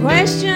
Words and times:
questions 0.00 0.49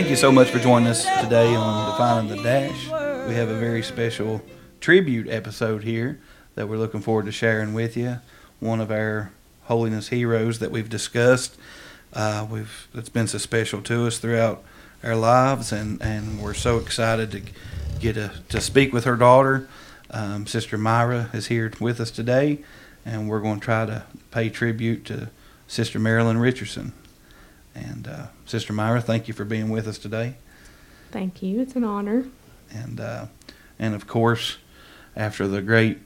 Thank 0.00 0.08
you 0.08 0.16
so 0.16 0.32
much 0.32 0.48
for 0.48 0.58
joining 0.58 0.88
us 0.88 1.04
today 1.20 1.54
on 1.54 1.90
Defining 1.90 2.34
the 2.34 2.42
Dash. 2.42 2.86
We 3.28 3.34
have 3.34 3.50
a 3.50 3.58
very 3.58 3.82
special 3.82 4.40
tribute 4.80 5.28
episode 5.28 5.84
here 5.84 6.18
that 6.54 6.70
we're 6.70 6.78
looking 6.78 7.02
forward 7.02 7.26
to 7.26 7.32
sharing 7.32 7.74
with 7.74 7.98
you. 7.98 8.16
One 8.60 8.80
of 8.80 8.90
our 8.90 9.30
holiness 9.64 10.08
heroes 10.08 10.58
that 10.60 10.70
we've 10.70 10.88
discussed. 10.88 11.58
Uh, 12.14 12.46
we've 12.50 12.88
it's 12.94 13.10
been 13.10 13.26
so 13.26 13.36
special 13.36 13.82
to 13.82 14.06
us 14.06 14.16
throughout 14.16 14.64
our 15.04 15.16
lives, 15.16 15.70
and, 15.70 16.00
and 16.00 16.40
we're 16.40 16.54
so 16.54 16.78
excited 16.78 17.30
to 17.32 17.42
get 18.00 18.16
a, 18.16 18.32
to 18.48 18.58
speak 18.58 18.94
with 18.94 19.04
her 19.04 19.16
daughter. 19.16 19.68
Um, 20.10 20.46
Sister 20.46 20.78
Myra 20.78 21.28
is 21.34 21.48
here 21.48 21.70
with 21.78 22.00
us 22.00 22.10
today, 22.10 22.60
and 23.04 23.28
we're 23.28 23.40
going 23.40 23.60
to 23.60 23.64
try 23.64 23.84
to 23.84 24.06
pay 24.30 24.48
tribute 24.48 25.04
to 25.04 25.28
Sister 25.68 25.98
Marilyn 25.98 26.38
Richardson. 26.38 26.94
And 27.74 28.08
uh, 28.08 28.26
Sister 28.46 28.72
Myra, 28.72 29.00
thank 29.00 29.28
you 29.28 29.34
for 29.34 29.44
being 29.44 29.70
with 29.70 29.86
us 29.86 29.98
today. 29.98 30.34
Thank 31.10 31.42
you. 31.42 31.60
It's 31.60 31.76
an 31.76 31.84
honor. 31.84 32.26
And 32.72 33.00
uh, 33.00 33.26
and 33.78 33.94
of 33.94 34.06
course, 34.06 34.58
after 35.16 35.48
the 35.48 35.62
great 35.62 35.98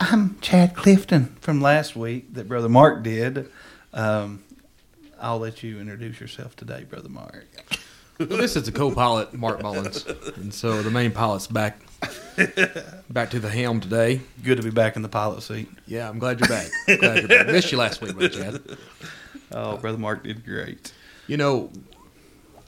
I'm 0.00 0.38
Chad 0.40 0.74
Clifton 0.74 1.36
from 1.40 1.60
last 1.60 1.94
week 1.94 2.34
that 2.34 2.48
Brother 2.48 2.68
Mark 2.68 3.02
did, 3.02 3.48
um, 3.92 4.42
I'll 5.20 5.38
let 5.38 5.62
you 5.62 5.80
introduce 5.80 6.20
yourself 6.20 6.56
today, 6.56 6.84
Brother 6.84 7.08
Mark. 7.08 7.46
Well, 8.18 8.38
this 8.38 8.56
is 8.56 8.64
the 8.64 8.72
co-pilot, 8.72 9.32
Mark 9.32 9.62
Mullins, 9.62 10.04
and 10.36 10.52
so 10.52 10.82
the 10.82 10.90
main 10.90 11.12
pilot's 11.12 11.46
back, 11.46 11.80
back 13.10 13.30
to 13.30 13.40
the 13.40 13.48
helm 13.48 13.80
today. 13.80 14.20
Good 14.42 14.58
to 14.58 14.62
be 14.62 14.70
back 14.70 14.96
in 14.96 15.02
the 15.02 15.08
pilot 15.08 15.42
seat. 15.42 15.68
Yeah, 15.86 16.08
I'm 16.08 16.18
glad 16.18 16.38
you're 16.40 16.48
back. 16.48 16.68
Glad 16.86 17.18
you're 17.18 17.28
back. 17.28 17.46
Missed 17.46 17.72
you 17.72 17.78
last 17.78 18.00
week, 18.00 18.14
Brother 18.16 18.28
Chad. 18.28 18.62
Oh, 19.54 19.76
Brother 19.76 19.98
Mark 19.98 20.24
did 20.24 20.44
great. 20.44 20.92
You 21.26 21.36
know, 21.36 21.70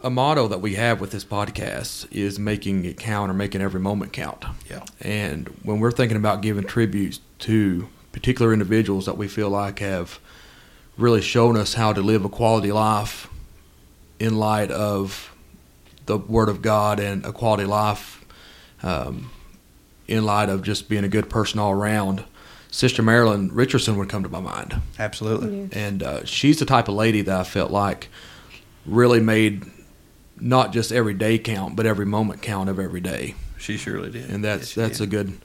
a 0.03 0.11
motto 0.11 0.49
that 0.49 0.61
we 0.61 0.75
have 0.75 1.01
with 1.01 1.11
this 1.11 1.25
podcast 1.25 2.07
is 2.11 2.39
making 2.39 2.85
it 2.85 2.99
count 2.99 3.31
or 3.31 3.35
making 3.35 3.63
every 3.63 3.81
moment 3.81 4.13
count. 4.13 4.45
Yeah. 4.71 4.85
And 5.01 5.49
when 5.63 5.81
we're 5.81 5.91
thinking 5.91 6.17
about 6.17 6.43
giving 6.43 6.65
tributes 6.65 7.21
to 7.41 7.89
particular 8.13 8.53
individuals 8.53 9.07
that 9.07 9.17
we 9.17 9.29
feel 9.29 9.51
like 9.51 9.79
have 9.81 10.21
really 10.97 11.23
shown 11.23 11.57
us 11.57 11.75
how 11.75 11.93
to 11.93 12.01
live 12.01 12.25
a 12.25 12.29
quality 12.29 12.71
life 12.71 13.29
in 14.19 14.37
light 14.37 14.71
of 14.71 15.35
the 16.07 16.19
Word 16.19 16.49
of 16.49 16.63
God 16.63 17.01
and 17.01 17.25
a 17.25 17.33
quality 17.33 17.65
life 17.65 18.25
um, 18.83 19.31
in 20.07 20.25
light 20.25 20.49
of 20.49 20.63
just 20.63 20.89
being 20.89 21.05
a 21.05 21.09
good 21.09 21.31
person 21.31 21.59
all 21.59 21.73
around, 21.73 22.25
Sister 22.75 23.03
Marilyn 23.05 23.55
Richardson 23.55 23.97
would 23.99 24.09
come 24.09 24.25
to 24.25 24.29
my 24.29 24.41
mind. 24.41 24.83
Absolutely. 24.99 25.61
Yes. 25.61 25.69
And 25.75 26.03
uh, 26.03 26.25
she's 26.25 26.59
the 26.59 26.65
type 26.65 26.89
of 26.89 26.97
lady 26.97 27.23
that 27.23 27.39
I 27.39 27.45
felt 27.45 27.71
like 27.71 28.09
really 28.85 29.21
made 29.21 29.65
not 30.41 30.73
just 30.73 30.91
every 30.91 31.15
day 31.15 31.39
count, 31.39 31.77
but 31.77 31.87
every 31.87 32.05
moment 32.05 32.43
count 32.43 32.69
of 32.69 32.81
every 32.81 33.01
day. 33.01 33.37
She 33.59 33.77
surely 33.77 34.11
did. 34.11 34.29
And 34.29 34.43
that's 34.45 34.77
Yes, 34.77 34.89
that's 34.89 34.99
did. 34.99 35.05
a 35.05 35.07
good 35.07 35.39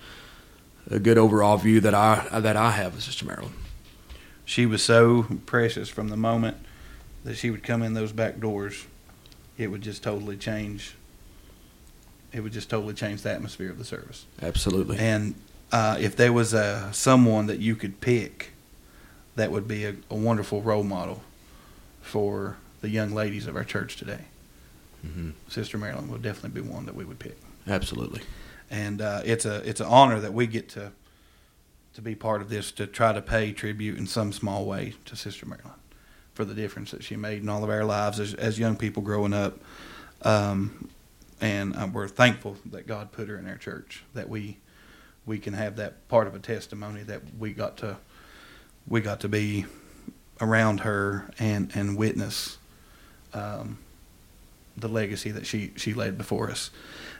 a 0.89 0.97
good 0.97 1.19
overall 1.19 1.57
view 1.57 1.79
that 1.81 1.93
I 1.93 2.39
that 2.39 2.55
I 2.57 2.71
have 2.71 2.95
of 2.95 3.03
Sister 3.03 3.25
Marilyn. 3.25 3.53
she 4.43 4.65
was 4.65 4.81
so 4.81 5.27
precious 5.45 5.87
from 5.87 6.07
the 6.09 6.17
moment 6.17 6.57
that 7.25 7.35
she 7.35 7.51
would 7.51 7.61
come 7.61 7.83
in 7.83 7.93
those 7.93 8.11
back 8.11 8.39
doors. 8.39 8.87
It 9.55 9.67
would 9.67 9.81
just 9.83 10.01
totally 10.01 10.35
change. 10.35 10.95
It 12.33 12.39
would 12.39 12.53
just 12.53 12.71
totally 12.71 12.95
change 12.95 13.21
the 13.21 13.29
atmosphere 13.31 13.69
of 13.69 13.77
the 13.77 13.85
service. 13.85 14.25
Absolutely. 14.41 14.97
And 14.97 15.35
uh, 15.71 15.97
if 15.99 16.15
there 16.15 16.33
was 16.33 16.53
a 16.53 16.89
someone 16.93 17.47
that 17.47 17.59
you 17.59 17.75
could 17.75 18.01
pick, 18.01 18.53
that 19.35 19.51
would 19.51 19.67
be 19.67 19.85
a, 19.85 19.95
a 20.09 20.15
wonderful 20.15 20.61
role 20.61 20.83
model 20.83 21.21
for 22.01 22.57
the 22.81 22.89
young 22.89 23.11
ladies 23.13 23.47
of 23.47 23.55
our 23.55 23.63
church 23.63 23.97
today. 23.97 24.25
Mhm. 25.05 25.33
Sister 25.47 25.77
Marilyn 25.77 26.09
would 26.09 26.21
definitely 26.21 26.61
be 26.61 26.67
one 26.67 26.85
that 26.85 26.95
we 26.95 27.05
would 27.05 27.19
pick. 27.19 27.37
Absolutely. 27.67 28.21
And 28.69 29.01
uh, 29.01 29.21
it's 29.25 29.45
a 29.45 29.57
it's 29.67 29.79
an 29.79 29.87
honor 29.87 30.19
that 30.19 30.33
we 30.33 30.47
get 30.47 30.69
to 30.69 30.91
to 31.93 32.01
be 32.01 32.15
part 32.15 32.41
of 32.41 32.49
this 32.49 32.71
to 32.73 32.85
try 32.87 33.13
to 33.13 33.21
pay 33.21 33.51
tribute 33.51 33.97
in 33.97 34.07
some 34.07 34.31
small 34.31 34.65
way 34.65 34.93
to 35.05 35.15
Sister 35.15 35.45
Marilyn 35.45 35.73
for 36.33 36.45
the 36.45 36.53
difference 36.53 36.91
that 36.91 37.03
she 37.03 37.15
made 37.15 37.41
in 37.41 37.49
all 37.49 37.63
of 37.63 37.69
our 37.69 37.83
lives 37.83 38.19
as, 38.19 38.33
as 38.35 38.57
young 38.59 38.75
people 38.77 39.01
growing 39.03 39.33
up. 39.33 39.59
Um, 40.21 40.89
and 41.41 41.75
uh, 41.75 41.87
we're 41.91 42.07
thankful 42.07 42.57
that 42.65 42.87
God 42.87 43.11
put 43.11 43.27
her 43.27 43.37
in 43.37 43.47
our 43.47 43.57
church 43.57 44.03
that 44.13 44.29
we 44.29 44.57
we 45.29 45.37
can 45.37 45.53
have 45.53 45.77
that 45.77 46.07
part 46.09 46.27
of 46.27 46.33
a 46.33 46.39
testimony 46.39 47.03
that 47.03 47.21
we 47.37 47.53
got 47.53 47.77
to 47.77 47.97
we 48.87 48.99
got 48.99 49.19
to 49.21 49.29
be 49.29 49.65
around 50.41 50.81
her 50.81 51.29
and 51.37 51.71
and 51.75 51.95
witness 51.95 52.57
um, 53.33 53.77
the 54.75 54.87
legacy 54.87 55.29
that 55.29 55.45
she 55.45 55.71
she 55.75 55.93
laid 55.93 56.17
before 56.17 56.49
us. 56.49 56.71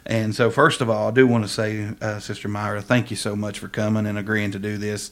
And 0.04 0.34
so, 0.34 0.50
first 0.50 0.80
of 0.80 0.90
all, 0.90 1.08
I 1.08 1.10
do 1.12 1.26
want 1.26 1.44
to 1.44 1.48
say, 1.48 1.90
uh, 2.00 2.18
Sister 2.18 2.48
Myra, 2.48 2.82
thank 2.82 3.10
you 3.10 3.16
so 3.16 3.36
much 3.36 3.58
for 3.58 3.68
coming 3.68 4.06
and 4.06 4.18
agreeing 4.18 4.50
to 4.52 4.58
do 4.58 4.76
this. 4.76 5.10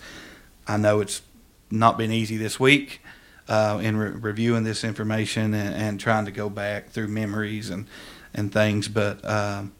I 0.66 0.76
know 0.76 1.00
it's 1.00 1.22
not 1.70 1.98
been 1.98 2.10
easy 2.10 2.36
this 2.36 2.58
week 2.58 3.00
uh, 3.48 3.78
in 3.82 3.96
re- 3.96 4.10
reviewing 4.10 4.64
this 4.64 4.82
information 4.82 5.54
and, 5.54 5.74
and 5.74 6.00
trying 6.00 6.24
to 6.24 6.30
go 6.30 6.48
back 6.48 6.88
through 6.88 7.08
memories 7.08 7.70
and 7.70 7.86
and 8.34 8.52
things, 8.52 8.88
but 8.88 9.24
um, 9.24 9.72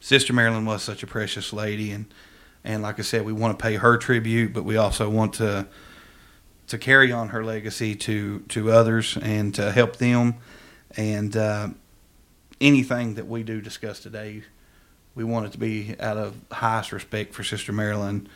Sister 0.00 0.32
Marilyn 0.32 0.64
was 0.64 0.82
such 0.82 1.02
a 1.02 1.06
precious 1.06 1.52
lady, 1.52 1.92
and 1.92 2.06
and 2.66 2.82
like 2.82 2.98
I 2.98 3.02
said, 3.02 3.24
we 3.24 3.32
want 3.32 3.58
to 3.58 3.62
pay 3.62 3.76
her 3.76 3.96
tribute, 3.96 4.52
but 4.52 4.64
we 4.64 4.76
also 4.76 5.08
want 5.08 5.34
to 5.34 5.66
to 6.66 6.78
carry 6.78 7.12
on 7.12 7.28
her 7.28 7.44
legacy 7.44 7.94
to 7.94 8.40
to 8.40 8.70
others 8.72 9.16
and 9.22 9.54
to 9.54 9.72
help 9.72 9.96
them 9.96 10.34
and. 10.96 11.36
Uh, 11.36 11.68
anything 12.60 13.14
that 13.14 13.26
we 13.26 13.42
do 13.42 13.60
discuss 13.60 14.00
today, 14.00 14.42
we 15.14 15.24
want 15.24 15.46
it 15.46 15.52
to 15.52 15.58
be 15.58 15.94
out 16.00 16.16
of 16.16 16.34
highest 16.50 16.92
respect 16.92 17.34
for 17.34 17.44
Sister 17.44 17.72
Marilyn, 17.72 18.28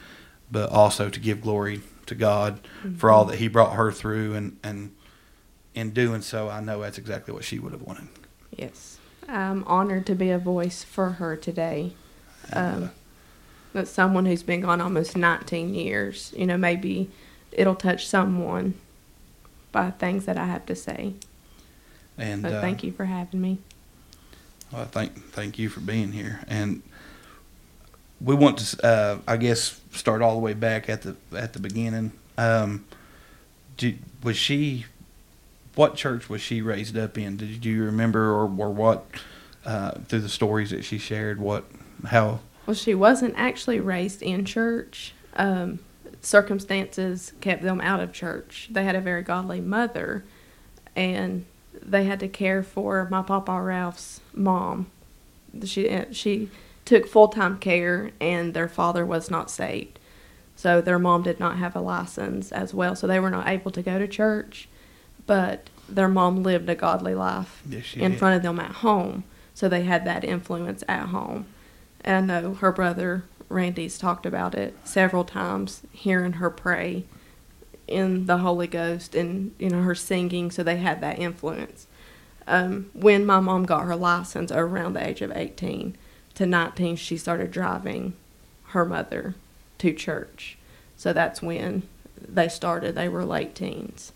but 0.51 0.71
also 0.71 1.09
to 1.09 1.21
give 1.21 1.41
glory 1.41 1.81
to 2.07 2.15
God 2.15 2.61
for 2.99 3.11
all 3.11 3.25
that 3.27 3.39
He 3.39 3.49
brought 3.49 3.75
her 3.75 3.93
through, 3.93 4.35
and 4.35 4.59
and 4.63 4.95
in 5.75 5.91
doing 5.91 6.21
so, 6.23 6.49
I 6.49 6.61
know 6.61 6.81
that's 6.81 6.99
exactly 6.99 7.33
what 7.33 7.45
she 7.45 7.59
would 7.59 7.73
have 7.73 7.83
wanted. 7.83 8.09
Yes. 8.57 8.99
I'm 9.29 9.63
honored 9.65 10.07
to 10.07 10.15
be 10.15 10.31
a 10.31 10.39
voice 10.39 10.83
for 10.83 11.13
her 11.13 11.37
today. 11.37 11.93
Uh, 12.53 12.59
Um, 12.59 12.91
that's 13.73 13.91
someone 13.91 14.27
who's 14.27 14.43
been 14.43 14.61
gone 14.61 14.81
almost 14.81 15.17
19 15.17 15.75
years. 15.75 16.33
You 16.37 16.47
know, 16.47 16.57
maybe 16.57 17.11
it'll 17.53 17.75
touch 17.75 18.07
someone 18.07 18.75
by 19.73 19.91
things 19.91 20.27
that 20.27 20.37
I 20.37 20.47
have 20.47 20.67
to 20.67 20.75
say. 20.75 21.15
and 22.19 22.43
So 22.43 22.49
uh, 22.49 22.61
thank 22.61 22.83
you 22.83 22.93
for 22.93 23.05
having 23.05 23.41
me. 23.41 23.59
Well, 24.73 24.83
I 24.83 24.85
thank 24.85 25.17
thank 25.33 25.59
you 25.59 25.69
for 25.69 25.81
being 25.81 26.13
here, 26.13 26.41
and 26.47 26.83
we 28.21 28.35
want 28.35 28.59
to, 28.59 28.87
uh, 28.87 29.19
I 29.27 29.37
guess, 29.37 29.81
start 29.93 30.23
all 30.23 30.35
the 30.35 30.41
way 30.41 30.55
back 30.55 30.89
at 30.89 31.03
the 31.03 31.17
at 31.37 31.55
the 31.55 31.59
beginning. 31.59 32.13
Um, 32.39 32.85
do, 33.77 33.97
was 34.23 34.37
she? 34.37 34.87
What 35.75 35.95
church 35.95 36.29
was 36.29 36.41
she 36.41 36.63
raised 36.63 36.97
up 36.97 37.17
in? 37.17 37.37
Did 37.37 37.65
you 37.65 37.85
remember, 37.85 38.31
or 38.31 38.45
or 38.45 38.71
what? 38.71 39.07
Uh, 39.65 39.91
through 40.07 40.21
the 40.21 40.29
stories 40.29 40.71
that 40.71 40.85
she 40.85 40.97
shared, 40.97 41.39
what 41.39 41.65
how 42.07 42.41
Well, 42.71 42.77
she 42.77 42.95
wasn't 42.95 43.35
actually 43.37 43.81
raised 43.81 44.23
in 44.23 44.45
church. 44.45 45.13
Um, 45.35 45.81
circumstances 46.21 47.33
kept 47.41 47.65
them 47.65 47.81
out 47.81 47.99
of 47.99 48.13
church. 48.13 48.69
They 48.71 48.85
had 48.85 48.95
a 48.95 49.01
very 49.01 49.23
godly 49.23 49.61
mother, 49.61 50.25
and 50.95 51.47
they 51.75 52.05
had 52.05 52.21
to 52.21 52.29
care 52.29 52.63
for 52.63 53.09
my 53.11 53.23
Papa 53.23 53.61
Ralph's 53.61 54.21
mom. 54.33 54.87
She 55.65 56.01
she 56.13 56.49
took 56.85 57.09
full 57.09 57.27
time 57.27 57.59
care, 57.59 58.13
and 58.21 58.55
their 58.55 58.69
father 58.69 59.05
was 59.05 59.33
not 59.33 59.51
saved, 59.51 59.99
so 60.55 60.81
their 60.81 61.01
mom 61.01 61.25
did 61.25 61.41
not 61.41 61.57
have 61.57 61.75
a 61.75 61.81
license 61.81 62.53
as 62.53 62.73
well. 62.73 62.95
So 62.95 63.09
they 63.09 63.19
were 63.19 63.31
not 63.31 63.49
able 63.49 63.73
to 63.73 63.83
go 63.83 63.99
to 63.99 64.07
church, 64.07 64.69
but 65.27 65.71
their 65.89 66.07
mom 66.07 66.45
lived 66.45 66.69
a 66.69 66.77
godly 66.77 67.17
life 67.17 67.65
Yes, 67.69 67.95
in 67.97 68.13
did. 68.13 68.21
front 68.21 68.37
of 68.37 68.45
them 68.45 68.61
at 68.61 68.77
home, 68.77 69.25
so 69.55 69.69
they 69.69 69.83
had 69.83 70.05
that 70.05 70.23
influence 70.23 70.85
at 70.87 71.07
home. 71.07 71.47
And 72.03 72.31
I 72.31 72.41
know 72.41 72.55
her 72.55 72.73
brother 72.73 73.25
Randy's 73.51 73.99
talked 73.99 74.25
about 74.25 74.55
it 74.55 74.75
several 74.85 75.25
times, 75.25 75.83
hearing 75.93 76.35
her 76.35 76.51
pray 76.51 77.05
in 77.89 78.27
the 78.27 78.39
Holy 78.39 78.69
Ghost 78.69 79.15
and 79.15 79.53
you 79.59 79.69
know 79.69 79.83
her 79.83 79.97
singing, 79.97 80.51
so 80.51 80.63
they 80.63 80.77
had 80.77 81.01
that 81.01 81.19
influence. 81.19 81.87
Um, 82.47 82.91
when 82.95 83.27
my 83.27 83.41
mom 83.41 83.65
got 83.67 83.85
her 83.85 83.97
license 83.97 84.51
around 84.53 84.95
the 84.95 85.07
age 85.07 85.21
of 85.21 85.33
18 85.33 85.97
to 86.35 86.47
19, 86.47 86.97
she 86.97 87.17
started 87.17 87.51
driving 87.51 88.15
her 88.69 88.85
mother 88.85 89.35
to 89.79 89.93
church. 89.93 90.57
So 90.97 91.13
that's 91.13 91.43
when 91.43 91.83
they 92.17 92.49
started. 92.49 92.95
They 92.95 93.09
were 93.09 93.25
late 93.25 93.55
teens. 93.55 94.13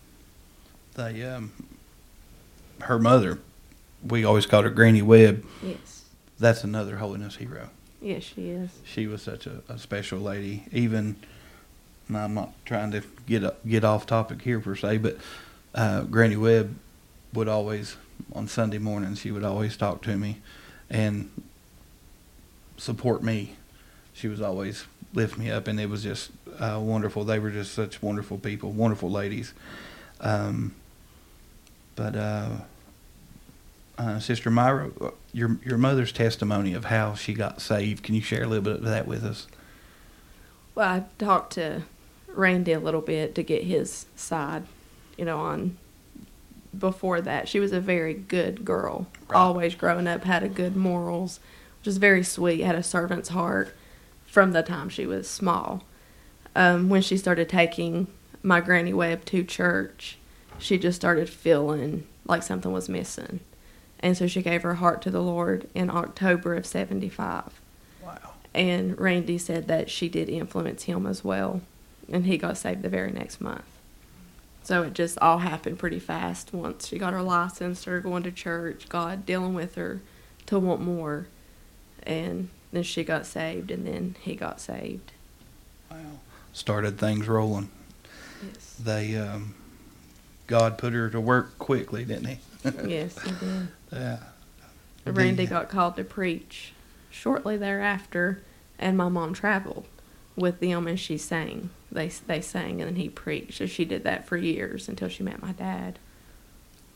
They, 0.95 1.23
um, 1.23 1.51
her 2.81 2.99
mother, 2.99 3.39
we 4.05 4.23
always 4.23 4.45
called 4.45 4.63
her 4.63 4.71
Granny 4.71 5.01
Webb. 5.01 5.43
Yes. 5.61 6.05
That's 6.39 6.63
another 6.63 6.97
holiness 6.97 7.35
hero. 7.35 7.69
Yes, 8.05 8.21
she 8.21 8.51
is. 8.51 8.69
She 8.83 9.07
was 9.07 9.23
such 9.23 9.47
a, 9.47 9.63
a 9.67 9.79
special 9.79 10.19
lady. 10.19 10.65
Even, 10.71 11.15
I'm 12.13 12.35
not 12.35 12.53
trying 12.63 12.91
to 12.91 13.01
get 13.25 13.43
up, 13.43 13.67
get 13.67 13.83
off 13.83 14.05
topic 14.05 14.43
here 14.43 14.59
per 14.59 14.75
se, 14.75 14.99
but 14.99 15.17
uh, 15.73 16.01
Granny 16.01 16.37
Webb 16.37 16.75
would 17.33 17.47
always 17.47 17.97
on 18.31 18.47
Sunday 18.47 18.77
mornings 18.77 19.19
she 19.19 19.31
would 19.31 19.43
always 19.43 19.75
talk 19.75 20.03
to 20.03 20.17
me 20.17 20.37
and 20.87 21.31
support 22.77 23.23
me. 23.23 23.55
She 24.13 24.27
was 24.27 24.39
always 24.39 24.85
lift 25.15 25.39
me 25.39 25.49
up, 25.49 25.67
and 25.67 25.79
it 25.79 25.89
was 25.89 26.03
just 26.03 26.29
uh, 26.59 26.79
wonderful. 26.79 27.23
They 27.23 27.39
were 27.39 27.49
just 27.49 27.73
such 27.73 28.03
wonderful 28.03 28.37
people, 28.37 28.69
wonderful 28.69 29.09
ladies. 29.09 29.51
Um, 30.21 30.75
but 31.95 32.15
uh, 32.15 32.49
uh, 33.97 34.19
Sister 34.19 34.49
Myra, 34.49 34.91
uh, 35.01 35.11
your 35.31 35.57
your 35.63 35.77
mother's 35.77 36.11
testimony 36.11 36.73
of 36.73 36.85
how 36.85 37.13
she 37.13 37.33
got 37.33 37.61
saved. 37.61 38.03
Can 38.03 38.15
you 38.15 38.21
share 38.21 38.43
a 38.43 38.47
little 38.47 38.63
bit 38.63 38.77
of 38.77 38.83
that 38.83 39.07
with 39.07 39.23
us? 39.23 39.47
Well, 40.73 40.87
I 40.87 41.03
talked 41.17 41.53
to 41.53 41.83
Randy 42.27 42.73
a 42.73 42.79
little 42.79 43.01
bit 43.01 43.35
to 43.35 43.43
get 43.43 43.63
his 43.63 44.07
side, 44.15 44.63
you 45.17 45.25
know, 45.25 45.39
on 45.39 45.77
before 46.77 47.21
that. 47.21 47.47
She 47.47 47.59
was 47.59 47.71
a 47.71 47.79
very 47.79 48.13
good 48.13 48.65
girl. 48.65 49.07
Right. 49.27 49.37
Always 49.37 49.75
growing 49.75 50.07
up, 50.07 50.23
had 50.25 50.43
a 50.43 50.49
good 50.49 50.75
morals, 50.75 51.39
just 51.81 51.99
very 51.99 52.23
sweet, 52.23 52.61
had 52.61 52.75
a 52.75 52.83
servant's 52.83 53.29
heart 53.29 53.73
from 54.25 54.51
the 54.51 54.63
time 54.63 54.89
she 54.89 55.05
was 55.05 55.29
small. 55.29 55.83
Um, 56.55 56.89
when 56.89 57.01
she 57.01 57.17
started 57.17 57.47
taking 57.47 58.07
my 58.43 58.59
Granny 58.59 58.93
Webb 58.93 59.25
to 59.25 59.43
church, 59.43 60.17
she 60.57 60.77
just 60.77 60.97
started 60.97 61.29
feeling 61.29 62.05
like 62.25 62.43
something 62.43 62.71
was 62.71 62.89
missing. 62.89 63.39
And 63.99 64.15
so 64.17 64.27
she 64.27 64.41
gave 64.41 64.61
her 64.63 64.75
heart 64.75 65.01
to 65.03 65.09
the 65.11 65.21
Lord 65.21 65.67
in 65.73 65.89
October 65.89 66.55
of 66.55 66.65
75 66.65 67.59
Wow. 68.03 68.17
and 68.53 68.99
Randy 68.99 69.37
said 69.37 69.67
that 69.67 69.89
she 69.89 70.09
did 70.09 70.29
influence 70.29 70.83
him 70.83 71.05
as 71.07 71.23
well, 71.23 71.61
and 72.11 72.25
he 72.25 72.37
got 72.37 72.57
saved 72.57 72.81
the 72.83 72.89
very 72.89 73.11
next 73.11 73.41
month. 73.41 73.63
So 74.63 74.83
it 74.83 74.93
just 74.93 75.17
all 75.19 75.39
happened 75.39 75.79
pretty 75.79 75.99
fast. 75.99 76.53
Once 76.53 76.87
she 76.87 76.97
got 76.97 77.13
her 77.13 77.21
license, 77.21 77.79
started 77.79 78.03
going 78.03 78.23
to 78.23 78.31
church, 78.31 78.89
God 78.89 79.25
dealing 79.25 79.53
with 79.53 79.75
her 79.75 80.01
to 80.47 80.59
want 80.59 80.81
more, 80.81 81.27
and 82.03 82.49
then 82.71 82.83
she 82.83 83.03
got 83.03 83.25
saved, 83.25 83.71
and 83.71 83.87
then 83.87 84.15
he 84.21 84.35
got 84.35 84.59
saved. 84.59 85.11
Wow. 85.89 85.97
Started 86.53 86.97
things 86.99 87.27
rolling. 87.27 87.69
Yes, 88.43 88.75
They 88.83 89.15
um, 89.17 89.55
God 90.47 90.77
put 90.77 90.93
her 90.93 91.09
to 91.09 91.19
work 91.21 91.57
quickly, 91.57 92.03
didn't 92.05 92.25
he? 92.25 92.39
yes, 92.87 93.19
he 93.21 93.31
did. 93.31 93.67
Yeah. 93.95 94.19
Randy 95.05 95.45
got 95.45 95.69
called 95.69 95.95
to 95.97 96.03
preach 96.03 96.73
shortly 97.11 97.57
thereafter, 97.57 98.41
and 98.79 98.97
my 98.97 99.07
mom 99.09 99.33
traveled 99.33 99.85
with 100.35 100.59
them 100.59 100.87
and 100.87 100.99
she 100.99 101.17
sang. 101.17 101.69
They 101.91 102.09
they 102.27 102.41
sang 102.41 102.81
and 102.81 102.89
then 102.89 102.95
he 102.95 103.07
preached. 103.09 103.53
So 103.57 103.65
she 103.67 103.85
did 103.85 104.03
that 104.03 104.27
for 104.27 104.35
years 104.37 104.89
until 104.89 105.07
she 105.07 105.23
met 105.23 105.41
my 105.41 105.51
dad. 105.53 105.99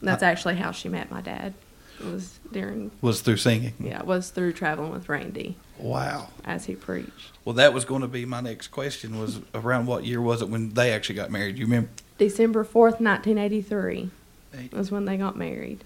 That's 0.01 0.23
Uh, 0.23 0.27
actually 0.27 0.55
how 0.55 0.71
she 0.71 0.89
met 0.89 1.09
my 1.11 1.21
dad. 1.21 1.53
It 1.99 2.05
was 2.05 2.39
during 2.51 2.91
was 3.01 3.21
through 3.21 3.37
singing. 3.37 3.73
yeah, 3.79 3.99
it 3.99 4.05
was 4.05 4.29
through 4.29 4.53
traveling 4.53 4.91
with 4.91 5.07
Randy 5.09 5.55
Wow. 5.77 6.29
as 6.45 6.65
he 6.65 6.75
preached. 6.75 7.31
Well, 7.45 7.53
that 7.55 7.73
was 7.73 7.83
going 7.85 8.01
to 8.01 8.07
be 8.07 8.25
my 8.25 8.39
next 8.41 8.69
question. 8.69 9.19
Was 9.19 9.39
around 9.53 9.85
what 9.85 10.05
year 10.05 10.21
was 10.21 10.41
it 10.41 10.49
when 10.49 10.69
they 10.73 10.91
actually 10.91 11.15
got 11.15 11.29
married? 11.29 11.57
You 11.57 11.65
remember? 11.65 11.89
December 12.17 12.63
fourth, 12.63 12.99
nineteen 12.99 13.37
eighty 13.37 13.61
three 13.61 14.09
Eight. 14.57 14.73
was 14.73 14.91
when 14.91 15.05
they 15.05 15.15
got 15.17 15.37
married. 15.37 15.83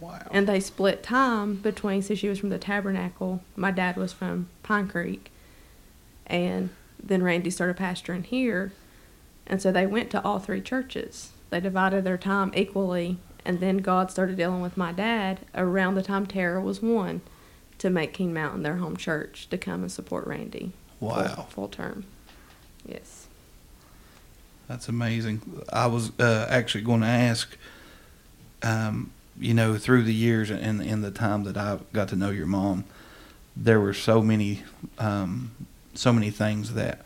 Wow. 0.00 0.26
And 0.30 0.46
they 0.46 0.60
split 0.60 1.02
time 1.02 1.56
between, 1.56 2.02
so 2.02 2.14
she 2.14 2.28
was 2.28 2.38
from 2.38 2.50
the 2.50 2.58
Tabernacle. 2.58 3.42
My 3.56 3.70
dad 3.70 3.96
was 3.96 4.12
from 4.12 4.48
Pine 4.62 4.88
Creek. 4.88 5.30
And 6.26 6.70
then 7.02 7.22
Randy 7.22 7.50
started 7.50 7.76
pastoring 7.76 8.24
here. 8.24 8.72
And 9.46 9.62
so 9.62 9.70
they 9.72 9.86
went 9.86 10.10
to 10.10 10.22
all 10.24 10.38
three 10.38 10.60
churches. 10.60 11.30
They 11.50 11.60
divided 11.60 12.04
their 12.04 12.18
time 12.18 12.52
equally. 12.54 13.18
And 13.44 13.60
then 13.60 13.78
God 13.78 14.10
started 14.10 14.36
dealing 14.36 14.60
with 14.60 14.76
my 14.76 14.92
dad 14.92 15.40
around 15.54 15.94
the 15.94 16.02
time 16.02 16.26
Tara 16.26 16.60
was 16.60 16.82
one 16.82 17.20
to 17.78 17.90
make 17.90 18.12
King 18.12 18.34
Mountain 18.34 18.62
their 18.64 18.76
home 18.76 18.96
church 18.96 19.48
to 19.50 19.56
come 19.58 19.82
and 19.82 19.92
support 19.92 20.26
Randy. 20.26 20.72
full- 20.98 21.08
Wow. 21.10 21.46
Full, 21.50 21.68
term. 21.68 22.04
Yes. 22.84 23.26
That's 24.66 24.88
amazing. 24.88 25.62
I 25.72 25.86
was 25.86 26.10
uh, 26.18 26.46
actually 26.50 26.82
going 26.82 27.02
to 27.02 27.06
ask, 27.06 27.56
um, 28.62 29.12
you 29.38 29.54
know, 29.54 29.76
through 29.76 30.02
the 30.02 30.14
years 30.14 30.50
and 30.50 30.82
in 30.82 31.02
the 31.02 31.10
time 31.10 31.44
that 31.44 31.56
I 31.56 31.78
got 31.92 32.08
to 32.08 32.16
know 32.16 32.30
your 32.30 32.46
mom, 32.46 32.84
there 33.56 33.80
were 33.80 33.94
so 33.94 34.22
many, 34.22 34.62
um, 34.98 35.52
so 35.94 36.12
many 36.12 36.30
things 36.30 36.74
that 36.74 37.04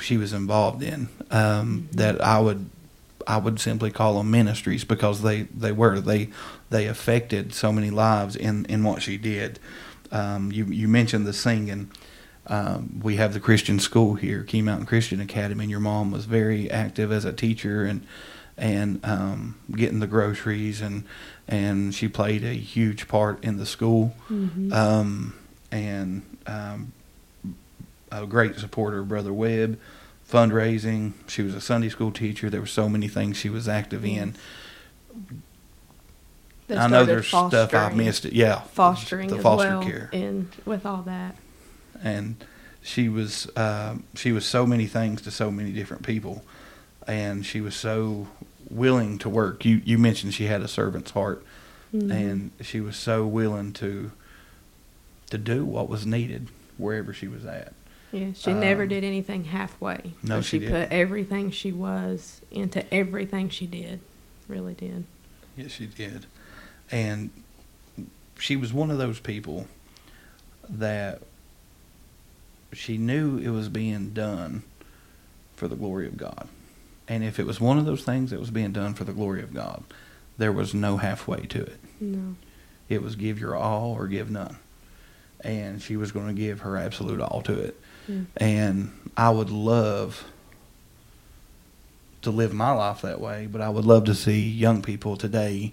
she 0.00 0.16
was 0.16 0.32
involved 0.32 0.82
in 0.82 1.08
um, 1.30 1.88
that 1.92 2.20
I 2.20 2.40
would, 2.40 2.68
I 3.26 3.38
would 3.38 3.60
simply 3.60 3.90
call 3.90 4.18
them 4.18 4.30
ministries 4.30 4.84
because 4.84 5.22
they, 5.22 5.42
they 5.42 5.72
were 5.72 6.00
they 6.00 6.28
they 6.68 6.86
affected 6.86 7.54
so 7.54 7.72
many 7.72 7.90
lives 7.90 8.36
in, 8.36 8.66
in 8.66 8.82
what 8.84 9.02
she 9.02 9.16
did. 9.16 9.58
Um, 10.12 10.52
you 10.52 10.66
you 10.66 10.88
mentioned 10.88 11.26
the 11.26 11.32
singing 11.32 11.90
um, 12.46 13.00
we 13.02 13.16
have 13.16 13.32
the 13.32 13.40
Christian 13.40 13.78
school 13.78 14.14
here, 14.14 14.42
Key 14.42 14.60
Mountain 14.60 14.86
Christian 14.86 15.20
Academy, 15.20 15.64
and 15.64 15.70
your 15.70 15.80
mom 15.80 16.10
was 16.10 16.26
very 16.26 16.70
active 16.70 17.10
as 17.10 17.24
a 17.24 17.32
teacher 17.32 17.84
and 17.84 18.06
and 18.56 19.04
um, 19.04 19.56
getting 19.72 20.00
the 20.00 20.06
groceries 20.06 20.80
and 20.80 21.04
and 21.48 21.94
she 21.94 22.08
played 22.08 22.44
a 22.44 22.54
huge 22.54 23.08
part 23.08 23.42
in 23.44 23.56
the 23.58 23.66
school 23.66 24.14
Mm-hmm. 24.30 24.72
um, 24.72 25.34
and 25.72 26.22
um, 26.46 26.92
a 28.12 28.26
great 28.26 28.56
supporter 28.56 29.00
of 29.00 29.08
Brother 29.08 29.32
Webb, 29.32 29.78
fundraising. 30.30 31.14
She 31.26 31.42
was 31.42 31.54
a 31.54 31.60
Sunday 31.60 31.88
school 31.88 32.12
teacher. 32.12 32.48
There 32.48 32.60
were 32.60 32.66
so 32.66 32.88
many 32.88 33.08
things 33.08 33.36
she 33.36 33.48
was 33.50 33.66
active 33.68 34.04
in. 34.04 34.36
They 36.66 36.76
I 36.76 36.86
know 36.86 37.04
there's 37.04 37.26
stuff 37.26 37.74
I've 37.74 37.96
missed. 37.96 38.24
It 38.24 38.32
yeah, 38.32 38.60
Fostering 38.60 39.28
the 39.28 39.36
as 39.36 39.42
foster 39.42 39.68
well, 39.68 39.82
care. 39.82 40.08
and 40.12 40.48
with 40.64 40.86
all 40.86 41.02
that. 41.02 41.36
and 42.02 42.36
she 42.82 43.08
was 43.08 43.46
uh, 43.56 43.96
she 44.14 44.32
was 44.32 44.46
so 44.46 44.64
many 44.66 44.86
things 44.86 45.20
to 45.22 45.30
so 45.30 45.50
many 45.50 45.72
different 45.72 46.04
people, 46.06 46.42
and 47.06 47.44
she 47.44 47.60
was 47.60 47.74
so 47.74 48.28
willing 48.70 49.18
to 49.18 49.28
work. 49.28 49.64
You 49.64 49.80
you 49.84 49.98
mentioned 49.98 50.34
she 50.34 50.46
had 50.46 50.62
a 50.62 50.68
servant's 50.68 51.10
heart, 51.12 51.44
Mhm. 51.94 52.10
and 52.10 52.50
she 52.60 52.80
was 52.80 52.96
so 52.96 53.26
willing 53.26 53.72
to 53.74 54.10
to 55.30 55.38
do 55.38 55.64
what 55.64 55.88
was 55.88 56.06
needed 56.06 56.48
wherever 56.76 57.12
she 57.12 57.28
was 57.28 57.44
at. 57.44 57.72
Yeah, 58.12 58.32
she 58.34 58.52
never 58.52 58.82
Um, 58.84 58.88
did 58.88 59.02
anything 59.04 59.44
halfway. 59.44 60.12
no, 60.22 60.40
she 60.40 60.60
she 60.60 60.66
put 60.68 60.88
everything 60.92 61.50
she 61.50 61.72
was 61.72 62.40
into 62.50 62.92
everything 62.94 63.48
she 63.48 63.66
did. 63.66 64.00
Really 64.46 64.74
did. 64.74 65.04
Yes, 65.56 65.72
she 65.72 65.86
did, 65.86 66.26
and 66.90 67.30
she 68.38 68.56
was 68.56 68.72
one 68.72 68.90
of 68.90 68.98
those 68.98 69.18
people 69.20 69.66
that 70.68 71.22
she 72.72 72.98
knew 72.98 73.38
it 73.38 73.50
was 73.50 73.68
being 73.68 74.10
done 74.10 74.62
for 75.56 75.68
the 75.68 75.76
glory 75.76 76.06
of 76.06 76.16
God. 76.16 76.48
And 77.08 77.22
if 77.24 77.38
it 77.38 77.46
was 77.46 77.60
one 77.60 77.78
of 77.78 77.84
those 77.84 78.02
things 78.04 78.30
that 78.30 78.40
was 78.40 78.50
being 78.50 78.72
done 78.72 78.94
for 78.94 79.04
the 79.04 79.12
glory 79.12 79.42
of 79.42 79.52
God, 79.52 79.84
there 80.38 80.52
was 80.52 80.72
no 80.74 80.96
halfway 80.96 81.42
to 81.46 81.60
it. 81.62 81.78
No. 82.00 82.36
It 82.88 83.02
was 83.02 83.14
give 83.16 83.38
your 83.38 83.54
all 83.56 83.92
or 83.92 84.06
give 84.08 84.30
none. 84.30 84.56
and 85.40 85.82
she 85.82 85.96
was 85.96 86.10
going 86.12 86.28
to 86.28 86.32
give 86.32 86.60
her 86.60 86.76
absolute 86.78 87.20
all 87.20 87.42
to 87.42 87.52
it. 87.60 87.78
Mm. 88.10 88.26
And 88.38 89.10
I 89.16 89.28
would 89.30 89.50
love 89.50 90.24
to 92.22 92.30
live 92.30 92.54
my 92.54 92.70
life 92.72 93.02
that 93.02 93.20
way, 93.20 93.46
but 93.46 93.60
I 93.60 93.68
would 93.68 93.84
love 93.84 94.04
to 94.04 94.14
see 94.14 94.40
young 94.48 94.80
people 94.80 95.16
today 95.18 95.72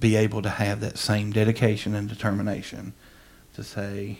be 0.00 0.16
able 0.16 0.40
to 0.42 0.48
have 0.48 0.80
that 0.80 0.96
same 0.96 1.30
dedication 1.32 1.94
and 1.94 2.08
determination 2.08 2.94
to 3.54 3.62
say, 3.62 4.18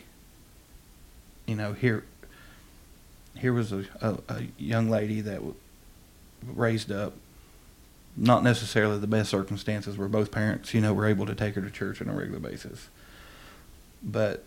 you 1.46 1.54
know, 1.54 1.72
here, 1.72 2.04
here 3.38 3.52
was 3.54 3.72
a, 3.72 3.84
a, 4.02 4.18
a 4.28 4.42
young 4.58 4.90
lady 4.90 5.20
that 5.22 5.36
w- 5.36 5.54
raised 6.46 6.90
up, 6.92 7.14
not 8.16 8.42
necessarily 8.42 8.98
the 8.98 9.06
best 9.06 9.30
circumstances 9.30 9.98
where 9.98 10.08
both 10.08 10.30
parents, 10.30 10.72
you 10.72 10.80
know, 10.80 10.94
were 10.94 11.06
able 11.06 11.26
to 11.26 11.34
take 11.34 11.54
her 11.54 11.60
to 11.60 11.70
church 11.70 12.00
on 12.00 12.08
a 12.08 12.14
regular 12.14 12.40
basis. 12.40 12.88
But 14.02 14.44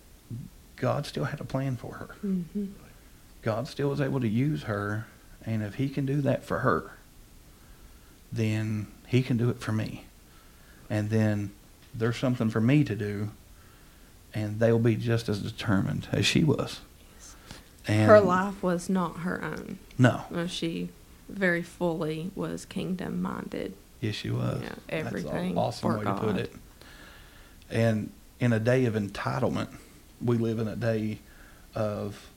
God 0.75 1.05
still 1.05 1.25
had 1.25 1.39
a 1.39 1.43
plan 1.43 1.75
for 1.75 1.95
her. 1.95 2.15
Mm-hmm. 2.25 2.65
God 3.41 3.67
still 3.67 3.89
was 3.89 4.01
able 4.01 4.19
to 4.19 4.27
use 4.27 4.63
her, 4.63 5.05
and 5.45 5.63
if 5.63 5.75
He 5.75 5.89
can 5.89 6.05
do 6.05 6.21
that 6.21 6.43
for 6.43 6.59
her, 6.59 6.91
then 8.31 8.87
He 9.07 9.21
can 9.21 9.37
do 9.37 9.49
it 9.49 9.59
for 9.59 9.71
me. 9.71 10.05
And 10.89 11.09
then 11.09 11.51
there's 11.93 12.17
something 12.17 12.49
for 12.49 12.61
me 12.61 12.83
to 12.83 12.95
do, 12.95 13.29
and 14.33 14.59
they'll 14.59 14.79
be 14.79 14.95
just 14.95 15.29
as 15.29 15.39
determined 15.39 16.07
as 16.11 16.25
she 16.25 16.43
was. 16.43 16.79
And 17.87 18.07
her 18.09 18.19
life 18.19 18.61
was 18.61 18.89
not 18.89 19.19
her 19.19 19.43
own. 19.43 19.79
No, 19.97 20.23
She 20.47 20.89
very 21.29 21.61
fully 21.61 22.31
was 22.35 22.65
kingdom 22.65 23.21
minded. 23.21 23.73
yes, 24.01 24.15
she 24.15 24.29
was. 24.29 24.61
Yeah, 24.61 24.69
That's 24.69 25.07
everything 25.07 25.51
an 25.51 25.57
awesome 25.57 25.97
way 25.97 26.03
to 26.03 26.13
put 26.15 26.37
it. 26.37 26.53
And 27.69 28.11
in 28.39 28.53
a 28.53 28.59
day 28.59 28.85
of 28.85 28.95
entitlement, 28.95 29.69
we 30.23 30.37
live 30.37 30.59
in 30.59 30.67
a 30.67 30.75
day 30.75 31.19
of 31.75 32.29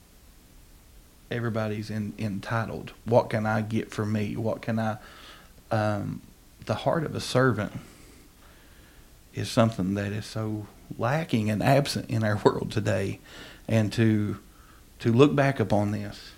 everybody's 1.30 1.90
in, 1.90 2.12
entitled. 2.18 2.92
What 3.04 3.30
can 3.30 3.46
I 3.46 3.62
get 3.62 3.90
for 3.90 4.04
me? 4.04 4.36
What 4.36 4.62
can 4.62 4.78
I? 4.78 4.98
Um, 5.70 6.20
the 6.66 6.74
heart 6.74 7.04
of 7.04 7.14
a 7.14 7.20
servant 7.20 7.72
is 9.34 9.50
something 9.50 9.94
that 9.94 10.12
is 10.12 10.26
so 10.26 10.66
lacking 10.98 11.50
and 11.50 11.62
absent 11.62 12.10
in 12.10 12.22
our 12.22 12.36
world 12.44 12.70
today, 12.70 13.20
and 13.66 13.92
to 13.94 14.38
to 15.00 15.12
look 15.12 15.34
back 15.34 15.58
upon 15.58 15.90
this 15.90 16.32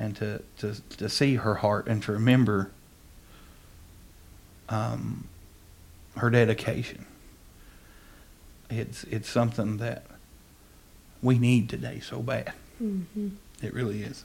and 0.00 0.16
to 0.16 0.42
to, 0.58 0.74
to 0.96 1.08
see 1.08 1.36
her 1.36 1.56
heart 1.56 1.86
and 1.86 2.02
to 2.02 2.12
remember 2.12 2.72
um, 4.70 5.28
her 6.16 6.30
dedication. 6.30 7.04
It's 8.70 9.04
it's 9.04 9.28
something 9.28 9.76
that 9.76 10.04
we 11.22 11.38
need 11.38 11.68
today 11.68 12.00
so 12.00 12.20
bad. 12.20 12.54
Mm-hmm. 12.82 13.28
It 13.62 13.74
really 13.74 14.02
is. 14.02 14.24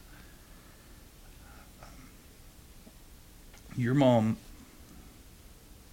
Your 3.75 3.93
mom, 3.93 4.37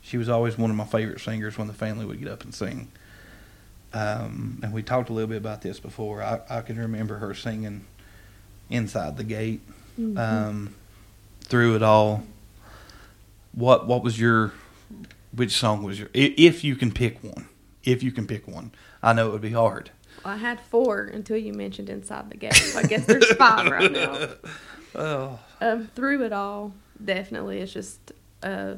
she 0.00 0.16
was 0.16 0.28
always 0.28 0.56
one 0.56 0.70
of 0.70 0.76
my 0.76 0.84
favorite 0.84 1.20
singers 1.20 1.58
when 1.58 1.66
the 1.66 1.74
family 1.74 2.06
would 2.06 2.20
get 2.20 2.28
up 2.28 2.44
and 2.44 2.54
sing. 2.54 2.92
Um, 3.92 4.60
and 4.62 4.72
we 4.72 4.84
talked 4.84 5.10
a 5.10 5.12
little 5.12 5.28
bit 5.28 5.38
about 5.38 5.62
this 5.62 5.80
before. 5.80 6.22
I, 6.22 6.40
I 6.48 6.60
can 6.60 6.78
remember 6.78 7.16
her 7.16 7.34
singing 7.34 7.86
inside 8.70 9.16
the 9.16 9.24
gate 9.24 9.60
Mm-hmm. 10.00 10.16
um, 10.18 10.74
through 11.42 11.76
it 11.76 11.82
all. 11.82 12.22
What 13.52 13.86
what 13.86 14.02
was 14.02 14.18
your 14.18 14.52
which 15.34 15.52
song 15.52 15.82
was 15.82 15.98
your 16.00 16.08
if 16.14 16.64
you 16.64 16.76
can 16.76 16.90
pick 16.92 17.22
one 17.22 17.46
if 17.84 18.02
you 18.02 18.10
can 18.12 18.26
pick 18.26 18.48
one 18.48 18.70
I 19.02 19.12
know 19.12 19.28
it 19.28 19.32
would 19.32 19.40
be 19.42 19.50
hard 19.50 19.90
I 20.24 20.36
had 20.36 20.60
four 20.60 21.02
until 21.02 21.36
you 21.36 21.52
mentioned 21.52 21.90
Inside 21.90 22.30
the 22.30 22.36
Gate. 22.36 22.54
So 22.54 22.78
I 22.78 22.84
guess 22.84 23.04
there's 23.06 23.30
five 23.34 23.70
right 23.70 23.90
now. 23.92 24.28
oh 24.94 25.38
Um, 25.60 25.88
through 25.94 26.24
it 26.24 26.32
all, 26.32 26.72
definitely, 27.04 27.58
it's 27.58 27.72
just, 27.72 28.12
uh, 28.42 28.74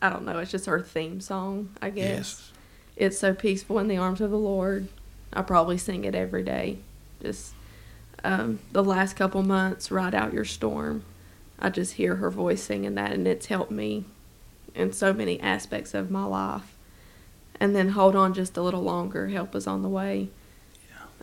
I 0.00 0.08
don't 0.10 0.24
know, 0.24 0.38
it's 0.38 0.50
just 0.50 0.66
her 0.66 0.80
theme 0.80 1.20
song, 1.20 1.70
I 1.82 1.90
guess. 1.90 2.06
yes 2.16 2.52
It's 2.96 3.18
so 3.18 3.34
peaceful 3.34 3.78
in 3.78 3.88
the 3.88 3.98
arms 3.98 4.20
of 4.20 4.30
the 4.30 4.38
Lord. 4.38 4.88
I 5.32 5.42
probably 5.42 5.76
sing 5.78 6.04
it 6.04 6.14
every 6.14 6.42
day. 6.44 6.78
Just 7.22 7.52
um, 8.24 8.58
the 8.72 8.82
last 8.84 9.16
couple 9.16 9.42
months, 9.42 9.90
Ride 9.90 10.14
Out 10.14 10.32
Your 10.32 10.44
Storm. 10.44 11.04
I 11.58 11.70
just 11.70 11.94
hear 11.94 12.16
her 12.16 12.30
voice 12.30 12.62
singing 12.62 12.94
that, 12.94 13.12
and 13.12 13.26
it's 13.26 13.46
helped 13.46 13.70
me 13.70 14.04
in 14.74 14.92
so 14.92 15.12
many 15.12 15.40
aspects 15.40 15.94
of 15.94 16.10
my 16.10 16.24
life. 16.24 16.74
And 17.60 17.74
then 17.74 17.90
Hold 17.90 18.14
On 18.14 18.32
Just 18.32 18.56
a 18.56 18.62
Little 18.62 18.82
Longer, 18.82 19.28
Help 19.28 19.54
Is 19.56 19.66
on 19.66 19.82
the 19.82 19.88
Way. 19.88 20.28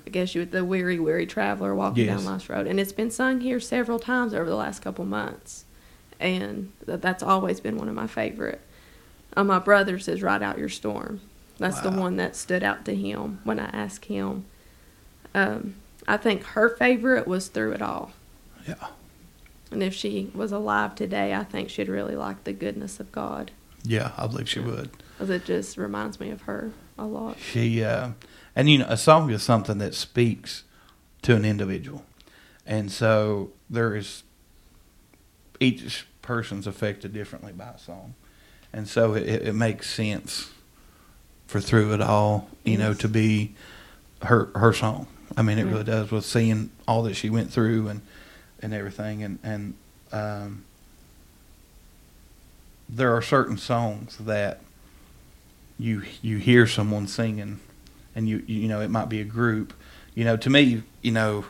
I 0.05 0.09
guess 0.11 0.35
you 0.35 0.41
with 0.41 0.51
the 0.51 0.63
weary, 0.65 0.99
weary 0.99 1.25
traveler 1.25 1.73
walking 1.73 2.05
Yes. 2.05 2.17
down 2.17 2.25
life's 2.33 2.49
road. 2.49 2.67
And 2.67 2.79
it's 2.79 2.91
been 2.91 3.09
sung 3.09 3.39
here 3.41 3.59
several 3.59 3.97
times 3.97 4.33
over 4.33 4.45
the 4.47 4.55
last 4.55 4.81
couple 4.83 5.03
months. 5.05 5.65
And 6.19 6.71
th- 6.85 7.01
that's 7.01 7.23
always 7.23 7.59
been 7.59 7.77
one 7.77 7.89
of 7.89 7.95
my 7.95 8.05
favorite. 8.05 8.61
Uh, 9.35 9.43
my 9.43 9.57
brother 9.57 9.97
says, 9.97 10.21
Ride 10.21 10.43
Out 10.43 10.59
Your 10.59 10.69
Storm. 10.69 11.21
That's 11.57 11.79
the 11.79 11.89
one 11.89 12.17
that 12.17 12.35
stood 12.35 12.63
out 12.63 12.83
to 12.85 12.93
him 12.95 13.39
when 13.45 13.59
I 13.59 13.65
asked 13.65 14.05
him. 14.05 14.45
Um, 15.33 15.75
I 16.07 16.17
think 16.17 16.43
her 16.43 16.69
favorite 16.69 17.27
was 17.27 17.47
Through 17.47 17.73
It 17.73 17.81
All. 17.81 18.11
yeah 18.67 18.87
And 19.71 19.81
if 19.83 19.93
she 19.93 20.31
was 20.35 20.51
alive 20.51 20.95
today, 20.95 21.33
I 21.33 21.43
think 21.43 21.69
she'd 21.69 21.89
really 21.89 22.15
like 22.15 22.43
the 22.43 22.53
goodness 22.53 22.99
of 22.99 23.11
God. 23.11 23.51
yeah 23.83 24.11
I 24.17 24.27
believe 24.27 24.49
she 24.49 24.59
would 24.59 24.89
'Cause 25.17 25.29
it 25.29 25.45
just 25.45 25.77
reminds 25.77 26.19
me 26.19 26.29
of 26.29 26.41
her 26.41 26.71
a 26.97 27.05
lot. 27.05 27.37
she 27.39 27.83
uh, 27.83 28.09
and 28.55 28.69
you 28.69 28.77
know 28.79 28.85
a 28.89 28.97
song 28.97 29.29
is 29.31 29.43
something 29.43 29.77
that 29.79 29.93
speaks 29.95 30.63
to 31.23 31.35
an 31.35 31.43
individual 31.45 32.03
and 32.65 32.91
so 32.91 33.51
there 33.69 33.95
is 33.95 34.23
each 35.59 36.05
person's 36.21 36.67
affected 36.67 37.13
differently 37.13 37.53
by 37.53 37.65
a 37.69 37.77
song 37.79 38.13
and 38.73 38.87
so 38.87 39.13
it, 39.13 39.23
it 39.47 39.53
makes 39.55 39.89
sense 39.89 40.51
for 41.47 41.61
through 41.61 41.93
it 41.93 42.01
all 42.01 42.49
you 42.63 42.77
know 42.77 42.93
to 42.93 43.07
be 43.07 43.55
her 44.23 44.49
her 44.55 44.73
song 44.73 45.07
i 45.37 45.41
mean 45.41 45.57
it 45.57 45.65
Yeah. 45.65 45.71
really 45.71 45.83
does 45.83 46.11
with 46.11 46.25
seeing 46.25 46.69
all 46.87 47.03
that 47.03 47.15
she 47.15 47.29
went 47.29 47.51
through 47.51 47.87
and 47.89 48.01
and 48.61 48.73
everything 48.73 49.23
and 49.23 49.39
and 49.43 49.73
um 50.11 50.63
there 52.87 53.15
are 53.15 53.21
certain 53.21 53.57
songs 53.57 54.17
that 54.17 54.61
you 55.79 56.03
you 56.21 56.37
hear 56.37 56.67
someone 56.67 57.07
singing 57.07 57.59
and 58.15 58.29
you 58.29 58.43
you 58.47 58.67
know 58.67 58.81
it 58.81 58.89
might 58.89 59.09
be 59.09 59.19
a 59.19 59.25
group 59.25 59.73
you 60.13 60.23
know 60.23 60.37
to 60.37 60.49
me 60.49 60.83
you 61.01 61.11
know 61.11 61.45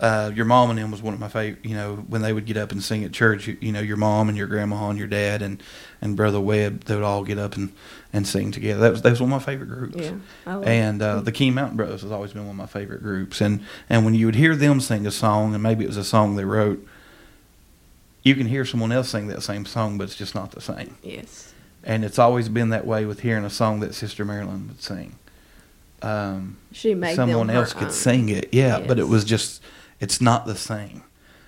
uh, 0.00 0.30
your 0.34 0.44
mom 0.44 0.70
and 0.70 0.78
them 0.78 0.90
was 0.90 1.02
one 1.02 1.12
of 1.14 1.18
my 1.20 1.28
favorite 1.28 1.64
you 1.64 1.74
know 1.74 1.96
when 2.08 2.22
they 2.22 2.32
would 2.32 2.46
get 2.46 2.56
up 2.56 2.70
and 2.70 2.82
sing 2.82 3.02
at 3.04 3.12
church 3.12 3.48
you, 3.48 3.56
you 3.60 3.72
know 3.72 3.80
your 3.80 3.96
mom 3.96 4.28
and 4.28 4.38
your 4.38 4.46
grandma 4.46 4.88
and 4.90 4.98
your 4.98 5.08
dad 5.08 5.42
and 5.42 5.60
and 6.00 6.16
brother 6.16 6.40
webb 6.40 6.84
they 6.84 6.94
would 6.94 7.02
all 7.02 7.24
get 7.24 7.36
up 7.36 7.56
and 7.56 7.72
and 8.12 8.26
sing 8.26 8.52
together 8.52 8.80
that 8.80 8.92
was 8.92 9.02
that 9.02 9.10
was 9.10 9.20
one 9.20 9.32
of 9.32 9.40
my 9.40 9.44
favorite 9.44 9.68
groups 9.68 9.96
Yeah. 9.96 10.14
And 10.62 11.02
uh, 11.02 11.20
the 11.20 11.32
Key 11.32 11.50
Mountain 11.50 11.76
Brothers 11.76 12.02
has 12.02 12.12
always 12.12 12.32
been 12.32 12.42
one 12.46 12.52
of 12.52 12.56
my 12.56 12.66
favorite 12.66 13.02
groups. 13.02 13.40
And 13.40 13.60
and 13.90 14.04
when 14.04 14.14
you 14.14 14.26
would 14.26 14.34
hear 14.36 14.54
them 14.56 14.80
sing 14.80 15.06
a 15.06 15.10
song, 15.10 15.52
and 15.52 15.62
maybe 15.62 15.84
it 15.84 15.88
was 15.88 15.96
a 15.98 16.04
song 16.04 16.36
they 16.36 16.44
wrote, 16.44 16.86
you 18.22 18.34
can 18.34 18.46
hear 18.46 18.64
someone 18.64 18.92
else 18.92 19.08
sing 19.10 19.26
that 19.28 19.42
same 19.42 19.66
song, 19.66 19.98
but 19.98 20.04
it's 20.04 20.16
just 20.16 20.34
not 20.34 20.52
the 20.52 20.60
same. 20.60 20.96
Yes. 21.02 21.52
And 21.84 22.04
it's 22.04 22.18
always 22.18 22.48
been 22.48 22.70
that 22.70 22.86
way 22.86 23.04
with 23.04 23.20
hearing 23.20 23.44
a 23.44 23.50
song 23.50 23.80
that 23.80 23.94
Sister 23.94 24.24
Marilyn 24.24 24.68
would 24.68 24.82
sing. 24.82 25.16
Um, 26.02 26.56
She 26.72 26.94
made 26.94 27.16
someone 27.16 27.50
else 27.50 27.72
could 27.72 27.92
sing 27.92 28.28
it, 28.28 28.48
yeah, 28.52 28.80
but 28.80 28.98
it 28.98 29.08
was 29.08 29.24
just 29.24 29.62
it's 30.00 30.20
not 30.20 30.46
the 30.46 30.54
same. 30.56 31.02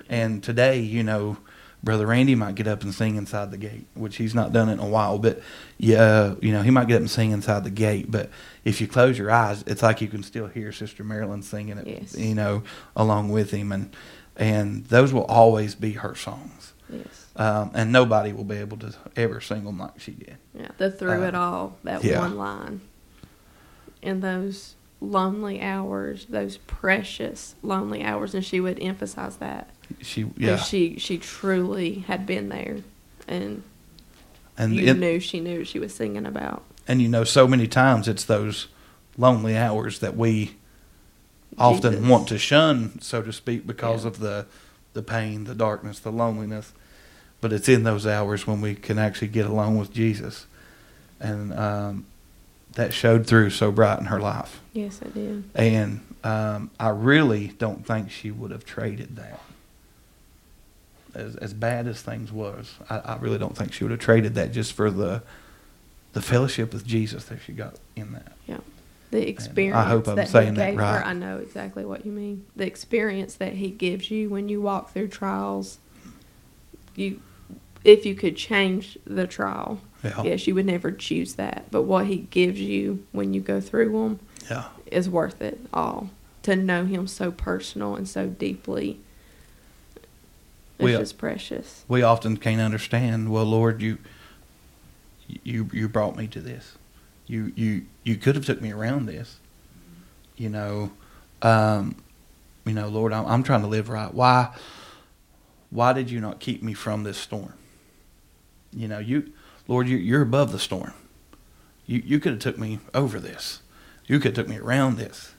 And 0.08 0.42
today, 0.42 0.80
you 0.80 1.02
know, 1.02 1.36
Brother 1.82 2.06
Randy 2.06 2.34
might 2.34 2.56
get 2.56 2.66
up 2.66 2.82
and 2.82 2.92
sing 2.94 3.16
inside 3.16 3.50
the 3.50 3.56
gate, 3.56 3.86
which 3.94 4.16
he's 4.16 4.34
not 4.34 4.52
done 4.52 4.68
in 4.68 4.78
a 4.80 4.86
while. 4.86 5.18
But 5.18 5.40
yeah, 5.78 6.34
you 6.42 6.52
know, 6.52 6.60
he 6.62 6.70
might 6.70 6.88
get 6.88 6.96
up 6.96 7.00
and 7.00 7.10
sing 7.10 7.30
inside 7.30 7.64
the 7.64 7.70
gate. 7.70 8.10
But 8.10 8.28
if 8.64 8.80
you 8.80 8.86
close 8.88 9.16
your 9.18 9.30
eyes, 9.30 9.64
it's 9.66 9.82
like 9.82 10.00
you 10.02 10.08
can 10.08 10.22
still 10.22 10.46
hear 10.48 10.72
Sister 10.72 11.04
Marilyn 11.04 11.42
singing 11.42 11.78
it, 11.78 11.86
Yes. 11.86 12.16
you 12.18 12.34
know, 12.34 12.62
along 12.96 13.30
with 13.30 13.50
him, 13.52 13.72
and 13.72 13.94
and 14.36 14.84
those 14.86 15.12
will 15.12 15.24
always 15.24 15.74
be 15.74 15.92
her 15.92 16.14
songs. 16.14 16.72
Yes. 16.92 17.26
Um, 17.36 17.70
and 17.72 17.92
nobody 17.92 18.32
will 18.32 18.44
be 18.44 18.56
able 18.56 18.76
to 18.78 18.92
ever 19.16 19.40
sing 19.40 19.64
them 19.64 19.78
like 19.78 19.98
she 20.00 20.10
did. 20.12 20.36
Yeah. 20.54 20.68
The 20.76 20.90
through 20.90 21.22
Uh, 21.22 21.28
it 21.28 21.34
all, 21.34 21.76
that 21.84 22.02
yeah. 22.04 22.18
one 22.18 22.36
line. 22.36 22.80
and 24.02 24.22
those 24.22 24.74
lonely 25.00 25.60
hours, 25.62 26.26
those 26.28 26.56
precious 26.58 27.54
lonely 27.62 28.02
hours, 28.02 28.34
and 28.34 28.44
she 28.44 28.60
would 28.60 28.78
emphasize 28.82 29.36
that. 29.36 29.70
She 30.02 30.26
yeah, 30.36 30.56
she 30.56 30.98
she 30.98 31.18
truly 31.18 32.00
had 32.06 32.26
been 32.26 32.48
there, 32.48 32.78
and, 33.26 33.62
and 34.56 34.74
you 34.74 34.86
it- 34.88 34.98
knew 34.98 35.18
she 35.20 35.40
knew 35.40 35.58
what 35.58 35.66
she 35.68 35.78
was 35.78 35.94
singing 35.94 36.26
about. 36.26 36.62
And 36.86 37.00
you 37.02 37.08
know, 37.08 37.24
so 37.24 37.46
many 37.48 37.66
times 37.66 38.08
it's 38.08 38.24
those 38.24 38.68
lonely 39.18 39.56
hours 39.56 39.98
that 40.00 40.16
we 40.16 40.56
often 41.58 41.92
Jesus. 41.94 42.08
want 42.08 42.28
to 42.28 42.38
shun, 42.38 43.00
so 43.00 43.22
to 43.22 43.32
speak, 43.32 43.66
because 43.66 44.02
Yeah. 44.04 44.08
of 44.08 44.18
the 44.20 44.46
the 44.92 45.02
pain, 45.02 45.44
the 45.44 45.54
darkness, 45.54 45.98
the 46.00 46.10
loneliness. 46.12 46.72
But 47.40 47.52
it's 47.52 47.68
in 47.68 47.84
those 47.84 48.06
hours 48.06 48.46
when 48.46 48.60
we 48.60 48.74
can 48.74 48.98
actually 48.98 49.28
get 49.28 49.46
along 49.46 49.78
with 49.78 49.92
Jesus. 49.92 50.46
And 51.20 51.54
um, 51.54 52.06
that 52.74 52.92
showed 52.92 53.26
through 53.26 53.50
so 53.50 53.72
bright 53.72 53.98
in 53.98 54.06
her 54.06 54.20
life. 54.20 54.60
Yes, 54.72 55.00
it 55.02 55.14
did. 55.14 55.44
And 55.54 56.00
um, 56.22 56.70
I 56.78 56.90
really 56.90 57.48
don't 57.48 57.86
think 57.86 58.10
she 58.10 58.30
would 58.30 58.50
have 58.50 58.64
traded 58.64 59.16
that. 59.16 59.40
As, 61.12 61.34
as 61.36 61.52
bad 61.52 61.88
as 61.88 62.02
things 62.02 62.30
was, 62.30 62.74
I, 62.88 62.98
I 62.98 63.16
really 63.16 63.38
don't 63.38 63.56
think 63.56 63.72
she 63.72 63.82
would 63.82 63.90
have 63.90 64.00
traded 64.00 64.36
that 64.36 64.52
just 64.52 64.72
for 64.72 64.90
the 64.90 65.22
the 66.12 66.22
fellowship 66.22 66.72
with 66.72 66.84
Jesus 66.84 67.24
that 67.26 67.38
she 67.44 67.52
got 67.52 67.74
in 67.94 68.12
that. 68.12 68.32
Yeah. 68.46 68.58
The 69.10 69.28
experience 69.28 69.76
I 69.76 69.84
hope 69.84 70.06
I'm 70.08 70.16
that 70.16 70.28
saying 70.28 70.54
that 70.54 70.76
right. 70.76 70.98
her, 70.98 71.04
I 71.04 71.12
know 71.14 71.38
exactly 71.38 71.84
what 71.84 72.06
you 72.06 72.12
mean. 72.12 72.46
The 72.54 72.66
experience 72.66 73.34
that 73.34 73.54
he 73.54 73.70
gives 73.70 74.10
you 74.10 74.28
when 74.28 74.48
you 74.48 74.60
walk 74.60 74.92
through 74.92 75.08
trials, 75.08 75.78
you, 76.94 77.20
if 77.84 78.06
you 78.06 78.14
could 78.14 78.36
change 78.36 78.98
the 79.04 79.26
trial, 79.26 79.80
Yeah, 80.02 80.22
yes, 80.22 80.46
you 80.46 80.54
would 80.54 80.66
never 80.66 80.90
choose 80.92 81.34
that. 81.34 81.70
But 81.70 81.82
what 81.82 82.06
he 82.06 82.18
gives 82.18 82.58
you 82.60 83.04
when 83.12 83.34
you 83.34 83.40
go 83.40 83.60
through 83.60 83.92
them 83.92 84.20
yeah, 84.50 84.68
is 84.86 85.08
worth 85.10 85.42
it 85.42 85.60
all. 85.74 86.10
To 86.44 86.56
know 86.56 86.86
him 86.86 87.06
so 87.06 87.30
personal 87.30 87.94
and 87.96 88.08
so 88.08 88.26
deeply, 88.28 88.98
it's 90.78 90.84
We- 90.84 90.92
just 90.92 91.18
precious. 91.18 91.84
we 91.88 92.02
often 92.02 92.36
can't 92.38 92.60
understand. 92.60 93.30
Well, 93.30 93.44
Lord, 93.44 93.82
you 93.82 93.98
you 95.44 95.68
you 95.72 95.88
brought 95.88 96.16
me 96.16 96.26
to 96.28 96.40
this. 96.40 96.76
You 97.26 97.52
you 97.54 97.82
you 98.02 98.16
could 98.16 98.34
have 98.36 98.46
took 98.46 98.60
me 98.62 98.72
around 98.72 99.06
this. 99.06 99.36
You 100.36 100.48
know, 100.48 100.92
um, 101.42 101.96
you 102.64 102.72
know, 102.72 102.88
Lord, 102.88 103.12
I'm, 103.12 103.26
I'm 103.26 103.42
trying 103.42 103.60
to 103.60 103.66
live 103.68 103.90
right. 103.90 104.12
Why 104.12 104.54
why 105.68 105.92
did 105.92 106.10
you 106.10 106.20
not 106.20 106.40
keep 106.40 106.62
me 106.62 106.72
from 106.72 107.04
this 107.04 107.18
storm? 107.18 107.52
You 108.72 108.88
know, 108.88 108.98
you 108.98 109.30
Lord, 109.70 109.88
you 109.88 109.96
you're 109.96 110.20
above 110.20 110.52
the 110.52 110.58
storm. 110.58 110.92
You 111.86 112.02
you 112.04 112.20
could 112.20 112.32
have 112.32 112.40
took 112.40 112.58
me 112.58 112.80
over 112.92 113.18
this. 113.18 113.62
You 114.06 114.18
could 114.18 114.36
have 114.36 114.44
took 114.44 114.54
me 114.54 114.58
around 114.60 114.98
this. 114.98 115.32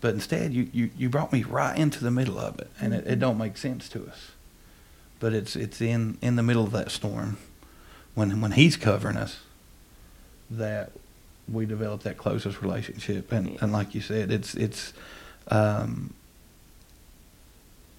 But 0.00 0.14
instead, 0.14 0.52
you, 0.52 0.68
you, 0.72 0.90
you 0.96 1.08
brought 1.08 1.32
me 1.32 1.42
right 1.42 1.76
into 1.76 2.04
the 2.04 2.10
middle 2.10 2.38
of 2.38 2.60
it, 2.60 2.70
and 2.78 2.92
it, 2.92 3.06
it 3.06 3.18
don't 3.18 3.38
make 3.38 3.56
sense 3.56 3.88
to 3.88 4.06
us 4.06 4.30
but 5.20 5.32
it's 5.32 5.56
it's 5.56 5.80
in 5.80 6.18
in 6.20 6.36
the 6.36 6.42
middle 6.42 6.64
of 6.64 6.72
that 6.72 6.90
storm 6.90 7.38
when 8.14 8.40
when 8.40 8.52
he's 8.52 8.76
covering 8.76 9.16
us 9.16 9.40
that 10.50 10.92
we 11.50 11.66
develop 11.66 12.02
that 12.02 12.16
closest 12.16 12.60
relationship 12.62 13.32
and 13.32 13.56
and 13.60 13.72
like 13.72 13.94
you 13.94 14.00
said 14.00 14.30
it's 14.30 14.54
it's 14.54 14.92
um 15.48 16.12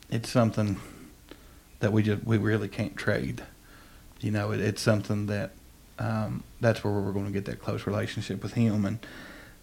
it's 0.10 0.30
something 0.30 0.78
that 1.80 1.92
we 1.92 2.04
just 2.04 2.24
we 2.24 2.38
really 2.38 2.68
can't 2.68 2.96
trade 2.96 3.44
you 4.22 4.32
know 4.32 4.52
it, 4.52 4.60
it's 4.60 4.82
something 4.82 5.28
that 5.28 5.52
um 6.00 6.44
that's 6.62 6.84
where 6.84 6.94
we're 6.94 7.12
going 7.12 7.26
to 7.26 7.32
get 7.32 7.46
that 7.46 7.60
close 7.62 7.86
relationship 7.88 8.42
with 8.44 8.54
him 8.54 8.86
and 8.86 9.00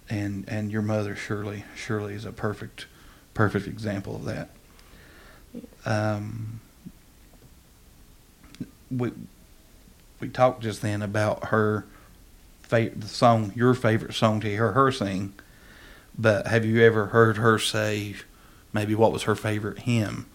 and 0.09 0.45
and 0.49 0.71
your 0.71 0.83
mother 0.83 1.17
surely 1.17 1.65
surely 1.75 2.15
is 2.15 2.25
a 2.25 2.33
perfect 2.33 2.87
perfect 3.33 3.67
example 3.67 4.17
of 4.17 4.25
that. 4.25 4.51
Um 5.87 6.61
we 8.91 9.13
we 10.21 10.29
talked 10.29 10.63
just 10.63 10.83
then 10.83 11.03
about 11.03 11.47
her 11.47 11.85
fa- 12.63 12.91
the 12.95 13.09
song 13.09 13.53
your 13.55 13.75
favorite 13.75 14.15
song 14.15 14.41
to 14.41 14.49
hear 14.49 14.73
her 14.73 14.91
sing 14.93 15.33
but 16.17 16.47
have 16.47 16.65
you 16.65 16.81
ever 16.83 17.07
heard 17.07 17.37
her 17.39 17.59
say 17.59 18.15
maybe 18.73 18.95
what 18.95 19.13
was 19.13 19.25
her 19.25 19.35
favorite 19.35 19.81
hymn 19.81 20.27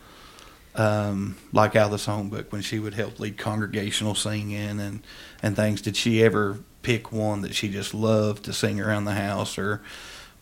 um, 0.80 1.36
like 1.52 1.76
out 1.76 1.92
of 1.92 1.92
the 1.92 1.98
songbook 1.98 2.52
when 2.54 2.62
she 2.62 2.80
would 2.80 2.94
help 2.94 3.20
lead 3.20 3.38
congregational 3.38 4.16
singing 4.16 4.80
and 4.80 5.02
and 5.44 5.56
things 5.56 5.82
did 5.82 5.98
she 5.98 6.24
ever 6.24 6.60
pick 6.82 7.12
one 7.12 7.42
that 7.42 7.54
she 7.54 7.68
just 7.68 7.94
loved 7.94 8.46
to 8.46 8.54
sing 8.54 8.80
around 8.80 9.04
the 9.04 9.14
house 9.14 9.58
or 9.58 9.82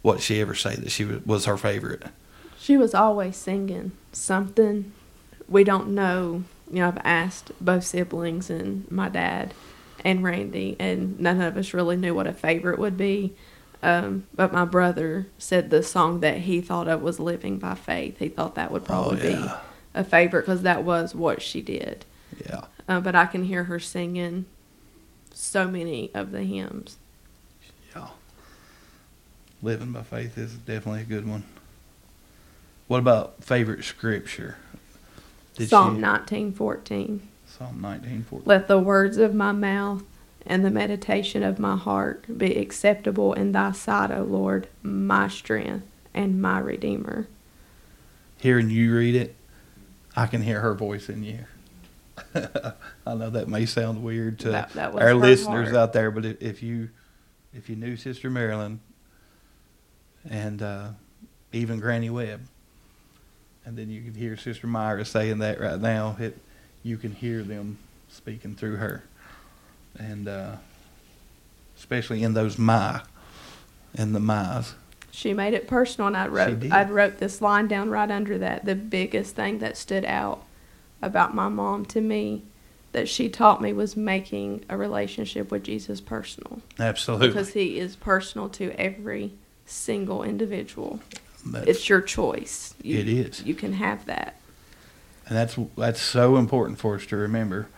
what 0.04 0.22
she 0.22 0.40
ever 0.40 0.54
say 0.54 0.76
that 0.76 0.92
she 0.92 1.04
was, 1.04 1.26
was 1.26 1.46
her 1.46 1.58
favorite 1.58 2.04
She 2.60 2.78
was 2.78 2.94
always 2.94 3.36
singing 3.36 3.94
something. 4.12 4.92
We 5.50 5.64
don't 5.64 5.90
know. 5.90 6.44
You 6.70 6.80
know, 6.82 6.90
I've 6.90 7.02
asked 7.04 7.52
both 7.60 7.86
siblings 7.86 8.50
and 8.50 8.90
my 8.92 9.10
dad 9.10 9.56
and 10.04 10.24
Randy, 10.24 10.76
and 10.80 11.20
none 11.20 11.42
of 11.42 11.58
us 11.58 11.74
really 11.74 11.96
knew 11.96 12.14
what 12.14 12.28
a 12.28 12.34
favorite 12.34 12.78
would 12.78 12.98
be. 12.98 13.34
Um, 13.82 14.28
but 14.36 14.52
my 14.54 14.66
brother 14.66 15.28
said 15.38 15.70
the 15.70 15.82
song 15.82 16.20
that 16.20 16.40
he 16.40 16.62
thought 16.62 16.88
of 16.88 17.02
was 17.02 17.20
"Living 17.20 17.58
by 17.58 17.74
Faith." 17.76 18.20
He 18.20 18.28
thought 18.28 18.56
that 18.56 18.72
would 18.72 18.86
probably 18.86 19.34
oh 19.34 19.40
yeah 19.40 19.46
be 19.46 19.67
a 19.98 20.04
favorite 20.04 20.42
because 20.44 20.62
that 20.62 20.84
was 20.84 21.14
what 21.16 21.42
she 21.42 21.62
did. 21.62 22.06
yeah 22.46 22.66
Uh, 22.88 23.00
but 23.02 23.16
I 23.16 23.26
can 23.26 23.44
hear 23.44 23.66
her 23.66 23.80
singing 23.80 24.46
so 25.34 25.68
many 25.68 26.10
of 26.14 26.32
the 26.32 26.44
hymns. 26.44 26.98
Yeah. 27.96 28.10
Living 29.62 29.92
by 29.92 30.04
faith 30.04 30.38
is 30.38 30.54
definitely 30.54 31.02
a 31.02 31.06
good 31.06 31.28
one. 31.28 31.44
What 32.88 33.00
about 33.00 33.44
favorite 33.44 33.84
scripture? 33.84 34.58
Did 35.56 35.70
Psalm 35.70 35.96
she- 35.96 36.02
nineteen 36.02 36.54
fourteen. 36.54 37.28
Psalm 37.46 37.82
nineteen 37.82 38.24
fourteen. 38.24 38.48
Let 38.48 38.68
the 38.68 38.80
words 38.80 39.18
of 39.18 39.34
my 39.34 39.52
mouth 39.52 40.04
and 40.46 40.64
the 40.64 40.70
meditation 40.72 41.44
of 41.44 41.60
my 41.60 41.76
heart 41.76 42.38
be 42.38 42.56
acceptable 42.58 43.34
in 43.34 43.52
thy 43.52 43.72
sight, 43.74 44.12
O 44.12 44.24
Lord, 44.24 44.68
my 44.84 45.28
strength 45.28 45.86
and 46.14 46.42
my 46.42 46.60
redeemer. 46.60 47.28
Hearing 48.38 48.70
you 48.70 48.96
read 48.96 49.16
it, 49.16 49.36
I 50.18 50.26
can 50.28 50.42
hear 50.42 50.60
her 50.62 50.74
voice 50.74 51.08
in 51.10 51.24
you. 51.24 51.46
I 52.36 53.14
know 53.14 53.30
that 53.30 53.48
may 53.48 53.66
sound 53.68 54.02
weird 54.04 54.40
to 54.40 54.50
That- 54.50 54.72
that 54.74 54.96
our 54.96 55.14
listeners 55.14 55.68
heart. 55.70 55.76
out 55.78 55.94
there, 55.94 56.10
but 56.12 56.26
if, 56.26 56.42
if 56.42 56.64
you 56.64 56.90
if 57.54 57.70
you 57.70 57.76
knew 57.76 57.96
Sister 57.96 58.30
Marilyn 58.30 58.80
and 60.30 60.62
uh, 60.62 60.90
even 61.54 61.80
Granny 61.80 62.10
Webb, 62.10 62.42
and 63.66 63.78
then 63.78 63.90
you 63.90 64.02
could 64.02 64.16
hear 64.16 64.36
Sister 64.38 64.68
Myra 64.68 65.06
saying 65.06 65.40
that 65.40 65.60
right 65.62 65.80
now, 65.80 66.18
it 66.20 66.38
you 66.84 66.98
can 66.98 67.14
hear 67.14 67.44
them 67.44 67.78
speaking 68.10 68.56
through 68.56 68.78
her, 68.78 69.04
and 70.00 70.28
uh, 70.28 70.56
especially 71.78 72.24
in 72.24 72.34
those 72.34 72.58
my 72.58 73.02
and 73.96 74.16
the 74.16 74.20
my's. 74.20 74.74
She 75.18 75.34
made 75.34 75.56
it 75.56 75.68
personal, 75.68 76.10
and 76.10 76.16
I 76.16 76.28
wrote. 76.28 76.72
I 76.72 76.84
wrote 76.84 77.18
this 77.18 77.42
line 77.42 77.68
down 77.68 77.90
right 77.90 78.12
under 78.12 78.38
that. 78.38 78.66
The 78.66 78.76
biggest 78.76 79.36
thing 79.36 79.58
that 79.58 79.76
stood 79.76 80.06
out 80.06 80.44
about 81.02 81.34
my 81.34 81.50
mom 81.50 81.86
to 81.86 82.02
me 82.02 82.44
that 82.92 83.10
she 83.10 83.28
taught 83.28 83.60
me 83.60 83.74
was 83.74 83.98
making 83.98 84.64
a 84.70 84.78
relationship 84.78 85.50
with 85.50 85.64
Jesus 85.64 86.02
personal 86.02 86.62
Absolutely, 86.78 87.30
because 87.30 87.54
he 87.54 87.80
is 87.80 87.96
personal 87.96 88.48
to 88.50 88.72
every 88.80 89.34
single 89.66 90.22
individual. 90.22 91.00
That's- 91.48 91.68
It's 91.78 91.90
your 91.90 92.02
choice. 92.02 92.76
You, 92.84 93.00
It 93.00 93.10
is. 93.10 93.44
You 93.44 93.56
can 93.56 93.74
have 93.74 94.06
that. 94.06 94.36
and 95.28 95.36
that's 95.36 95.58
that's 95.76 96.00
so 96.00 96.38
important 96.38 96.78
for 96.78 96.94
us 96.94 97.08
to 97.08 97.16
remember. 97.18 97.70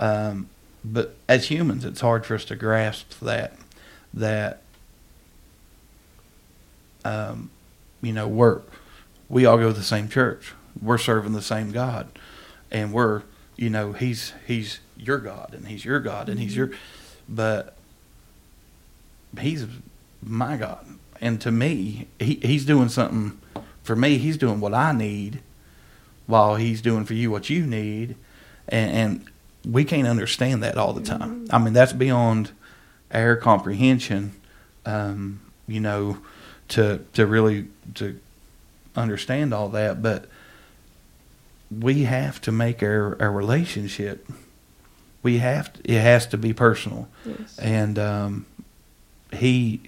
Um, 0.00 0.48
but 0.84 1.14
as 1.28 1.46
humans, 1.46 1.84
it's 1.84 2.00
hard 2.00 2.26
for 2.26 2.34
us 2.34 2.44
to 2.46 2.56
grasp 2.56 3.20
that 3.20 3.56
that 4.12 4.62
um, 7.04 7.50
you 8.00 8.12
know 8.12 8.28
we're 8.28 8.62
we 9.28 9.46
all 9.46 9.58
go 9.58 9.68
to 9.68 9.72
the 9.72 9.82
same 9.82 10.08
church. 10.08 10.52
We're 10.80 10.98
serving 10.98 11.32
the 11.32 11.42
same 11.42 11.72
God, 11.72 12.08
and 12.70 12.92
we're 12.92 13.22
you 13.56 13.70
know 13.70 13.92
he's 13.92 14.32
he's 14.46 14.80
your 14.96 15.18
God 15.18 15.52
and 15.54 15.68
he's 15.68 15.84
your 15.84 16.00
God 16.00 16.28
and 16.28 16.38
he's 16.38 16.56
your 16.56 16.70
but 17.28 17.76
he's 19.38 19.66
my 20.22 20.56
God. 20.56 20.86
And 21.20 21.40
to 21.40 21.50
me 21.50 22.08
he 22.18 22.34
he's 22.42 22.64
doing 22.64 22.88
something 22.88 23.40
for 23.82 23.96
me. 23.96 24.18
He's 24.18 24.36
doing 24.36 24.60
what 24.60 24.74
I 24.74 24.92
need 24.92 25.40
while 26.26 26.56
he's 26.56 26.80
doing 26.80 27.04
for 27.04 27.14
you 27.14 27.30
what 27.30 27.50
you 27.50 27.66
need. 27.66 28.16
And, 28.68 28.90
and 28.92 29.72
we 29.72 29.84
can't 29.84 30.06
understand 30.08 30.62
that 30.62 30.78
all 30.78 30.92
the 30.92 31.02
time. 31.02 31.46
I 31.50 31.58
mean 31.58 31.72
that's 31.72 31.92
beyond 31.92 32.52
our 33.12 33.36
comprehension. 33.36 34.32
Um, 34.84 35.40
you 35.66 35.80
know 35.80 36.18
to 36.72 36.98
to 37.12 37.26
really 37.26 37.66
to 37.94 38.18
understand 38.96 39.52
all 39.54 39.68
that 39.70 40.02
but 40.02 40.26
we 41.70 42.02
have 42.02 42.38
to 42.42 42.52
make 42.52 42.82
our, 42.82 43.16
our 43.20 43.32
relationship 43.32 44.26
we 45.22 45.38
have 45.38 45.72
to, 45.72 45.80
it 45.90 46.00
has 46.00 46.26
to 46.26 46.36
be 46.36 46.52
personal 46.52 47.08
Yes. 47.24 47.58
and 47.58 47.98
um, 47.98 48.46
he 49.32 49.80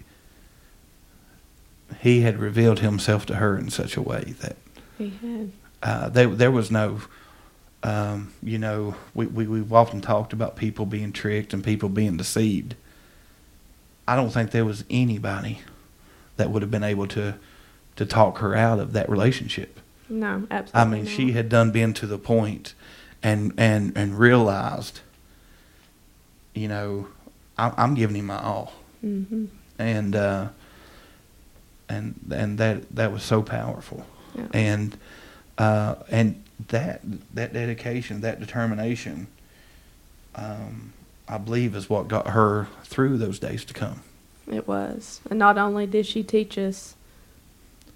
he 2.01 2.21
had 2.23 2.39
revealed 2.39 2.81
himself 2.81 3.27
to 3.27 3.37
her 3.37 3.57
in 3.59 3.71
such 3.71 3.97
a 3.97 4.03
way 4.03 4.35
that 4.41 4.57
He 4.99 5.11
had. 5.11 5.53
uh, 5.83 6.09
there 6.09 6.29
there 6.29 6.51
was 6.51 6.71
no, 6.71 7.01
um, 7.83 8.33
you 8.43 8.59
know, 8.59 8.95
we, 9.15 9.27
we 9.27 9.47
we've 9.47 9.73
often 9.73 10.01
talked 10.01 10.33
about 10.33 10.57
people 10.57 10.87
being 10.87 11.13
tricked 11.13 11.53
and 11.53 11.63
people 11.63 11.89
being 11.89 12.17
deceived. 12.17 12.75
I 14.09 14.17
don't 14.17 14.31
think 14.31 14.51
there 14.51 14.65
was 14.65 14.85
anybody 14.91 15.61
that 16.37 16.51
would 16.51 16.63
have 16.63 16.71
been 16.71 16.85
able 16.85 17.07
to 17.09 17.35
to 17.97 18.05
talk 18.07 18.39
her 18.39 18.55
out 18.57 18.79
of 18.81 18.93
that 18.93 19.09
relationship. 19.09 19.79
No, 20.09 20.47
absolutely. 20.51 20.81
I 20.81 20.85
mean, 21.03 21.07
she 21.07 21.33
had 21.33 21.49
done 21.49 21.71
been 21.71 21.95
to 21.95 22.07
the 22.07 22.19
point 22.19 22.75
and 23.23 23.53
and 23.57 23.97
and 23.97 24.19
realized, 24.19 25.01
you 26.55 26.69
know, 26.69 27.09
I'm, 27.57 27.73
I'm 27.77 27.95
giving 27.95 28.17
him 28.17 28.27
my 28.27 28.39
all. 28.43 28.73
hmm 29.01 29.47
and 29.79 30.15
uh, 30.15 30.49
and 31.89 32.15
and 32.33 32.59
that 32.59 32.95
that 32.95 33.13
was 33.13 33.23
so 33.23 33.43
powerful, 33.43 34.07
Yeah. 34.37 34.47
and 34.53 34.97
uh, 35.59 35.97
and 36.11 36.43
that 36.69 37.01
that 37.35 37.53
dedication, 37.53 38.21
that 38.21 38.39
determination, 38.41 39.27
um, 40.37 40.93
I 41.29 41.39
believe, 41.39 41.75
is 41.75 41.91
what 41.91 42.07
got 42.09 42.29
her 42.29 42.69
through 42.85 43.19
those 43.19 43.39
days 43.41 43.65
to 43.65 43.75
come. 43.75 44.03
It 44.51 44.69
was. 44.69 45.21
And 45.31 45.39
not 45.39 45.59
only 45.59 45.87
did 45.87 46.07
she 46.07 46.23
teach 46.23 46.59
us 46.59 46.95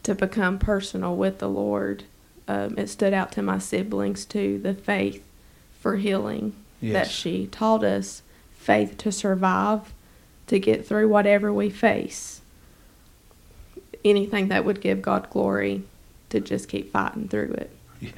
to 0.03 0.15
become 0.15 0.59
personal 0.59 1.17
with 1.17 1.39
the 1.39 1.49
Lord, 1.49 2.05
um, 2.47 2.79
it 2.79 2.89
stood 2.89 3.13
out 3.13 3.33
to 3.33 3.43
my 3.43 3.59
siblings 3.59 4.25
too 4.25 4.59
the 4.59 4.75
faith 4.75 5.23
for 5.81 5.97
healing 5.97 6.55
that 6.81 7.09
she 7.09 7.47
taught 7.47 7.85
us 7.85 8.23
faith 8.57 8.97
to 8.99 9.13
survive, 9.13 9.93
to 10.47 10.59
get 10.59 10.87
through 10.87 11.09
whatever 11.09 11.53
we 11.53 11.71
face. 11.71 12.41
Anything 14.05 14.49
that 14.49 14.65
would 14.65 14.81
give 14.81 15.03
God 15.03 15.29
glory, 15.31 15.83
to 16.31 16.41
just 16.41 16.69
keep 16.69 16.93
fighting 16.93 17.29
through 17.29 17.53
it. 17.53 17.71
Yeah, 18.01 18.11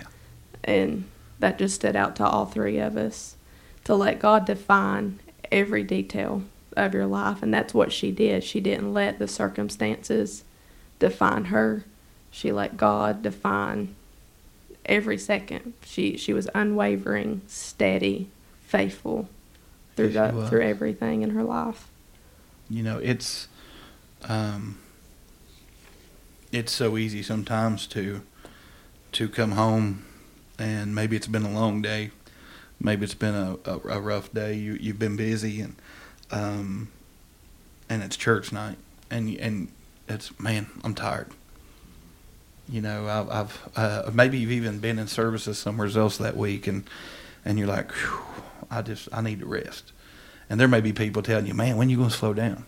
And 0.64 1.04
that 1.38 1.58
just 1.58 1.76
stood 1.76 1.96
out 1.96 2.16
to 2.16 2.26
all 2.26 2.46
three 2.46 2.78
of 2.78 2.96
us 2.96 3.36
to 3.84 3.94
let 3.94 4.18
God 4.18 4.44
define 4.44 5.20
every 5.50 5.82
detail 5.82 6.42
of 6.76 6.94
your 6.94 7.06
life. 7.06 7.42
And 7.42 7.52
that's 7.52 7.74
what 7.74 7.92
she 7.92 8.10
did. 8.12 8.44
She 8.44 8.60
didn't 8.60 8.92
let 8.92 9.18
the 9.18 9.28
circumstances 9.28 10.44
define 10.98 11.46
her, 11.46 11.84
she 12.30 12.52
let 12.52 12.76
God 12.76 13.22
define 13.22 13.94
every 14.86 15.16
second. 15.18 15.72
She, 15.84 16.16
she 16.16 16.32
was 16.32 16.48
unwavering, 16.54 17.40
steady, 17.46 18.28
faithful 18.66 19.28
through, 19.96 20.08
Yes, 20.10 20.48
through 20.48 20.62
everything 20.62 21.22
in 21.22 21.30
her 21.30 21.42
life. 21.42 21.88
you 22.68 22.82
know 22.82 22.98
it's 22.98 23.48
um, 24.28 24.78
it's 26.52 26.70
so 26.72 26.96
easy 26.96 27.22
sometimes 27.22 27.86
to 27.88 28.22
to 29.12 29.28
come 29.28 29.52
home 29.52 30.04
and 30.58 30.94
maybe 30.94 31.16
it's 31.16 31.26
been 31.26 31.44
a 31.44 31.50
long 31.50 31.82
day 31.82 32.10
maybe 32.78 33.02
it's 33.04 33.14
been 33.14 33.34
a, 33.34 33.58
a, 33.64 33.74
a 33.96 34.00
rough 34.00 34.32
day 34.32 34.54
you 34.54 34.74
you've 34.80 34.98
been 34.98 35.16
busy 35.16 35.60
and 35.60 35.74
um 36.32 36.88
and 37.88 38.02
it's 38.02 38.16
church 38.16 38.52
night 38.52 38.76
and 39.10 39.36
and 39.36 39.68
it's 40.08 40.38
man 40.38 40.68
I'm 40.84 40.94
tired. 40.94 41.30
You 42.68 42.80
know 42.80 43.08
I've, 43.08 43.28
I've 43.30 43.68
uh, 43.76 44.10
maybe 44.14 44.38
you've 44.38 44.52
even 44.52 44.78
been 44.78 44.98
in 44.98 45.08
services 45.08 45.58
somewhere 45.58 45.88
else 45.88 46.18
that 46.18 46.36
week 46.36 46.66
and 46.66 46.88
and 47.44 47.58
you're 47.58 47.68
like 47.68 47.92
I 48.70 48.82
just 48.82 49.08
I 49.12 49.20
need 49.20 49.40
to 49.40 49.46
rest. 49.46 49.92
And 50.48 50.58
there 50.58 50.68
may 50.68 50.80
be 50.80 50.92
people 50.92 51.22
telling 51.22 51.46
you 51.46 51.54
man 51.54 51.76
when 51.76 51.88
are 51.88 51.90
you 51.90 51.96
going 51.96 52.10
to 52.10 52.16
slow 52.16 52.32
down? 52.32 52.64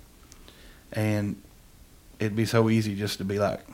And 0.93 1.41
it'd 2.19 2.37
be 2.37 2.45
so 2.45 2.69
easy 2.69 2.95
just 2.95 3.19
to 3.19 3.25
be 3.25 3.39
like 3.39 3.65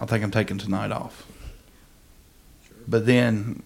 I 0.00 0.06
think 0.06 0.24
I'm 0.24 0.30
taking 0.30 0.58
tonight 0.58 0.90
off. 0.90 1.26
But 2.88 3.06
then 3.06 3.62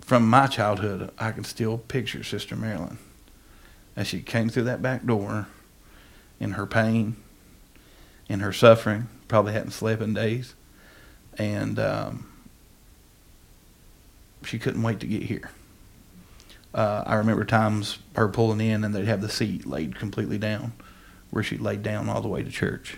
from 0.00 0.28
my 0.28 0.48
childhood, 0.48 1.12
I 1.18 1.30
can 1.30 1.44
still 1.44 1.78
picture 1.78 2.24
Sister 2.24 2.56
Marilyn 2.56 2.98
as 3.96 4.06
she 4.06 4.20
came 4.20 4.48
through 4.48 4.64
that 4.64 4.82
back 4.82 5.04
door 5.04 5.46
in 6.38 6.52
her 6.52 6.66
pain, 6.66 7.16
in 8.28 8.40
her 8.40 8.52
suffering, 8.52 9.08
probably 9.28 9.52
hadn't 9.52 9.72
slept 9.72 10.02
in 10.02 10.14
days, 10.14 10.54
and 11.36 11.78
um, 11.78 12.26
she 14.44 14.58
couldn't 14.58 14.82
wait 14.82 15.00
to 15.00 15.06
get 15.06 15.24
here. 15.24 15.50
Uh, 16.72 17.02
I 17.04 17.16
remember 17.16 17.44
times 17.44 17.98
her 18.14 18.28
pulling 18.28 18.60
in 18.60 18.84
and 18.84 18.94
they'd 18.94 19.04
have 19.06 19.20
the 19.20 19.28
seat 19.28 19.66
laid 19.66 19.96
completely 19.96 20.38
down 20.38 20.72
where 21.30 21.42
she 21.42 21.58
laid 21.58 21.82
down 21.82 22.08
all 22.08 22.20
the 22.22 22.28
way 22.28 22.42
to 22.44 22.50
church. 22.50 22.96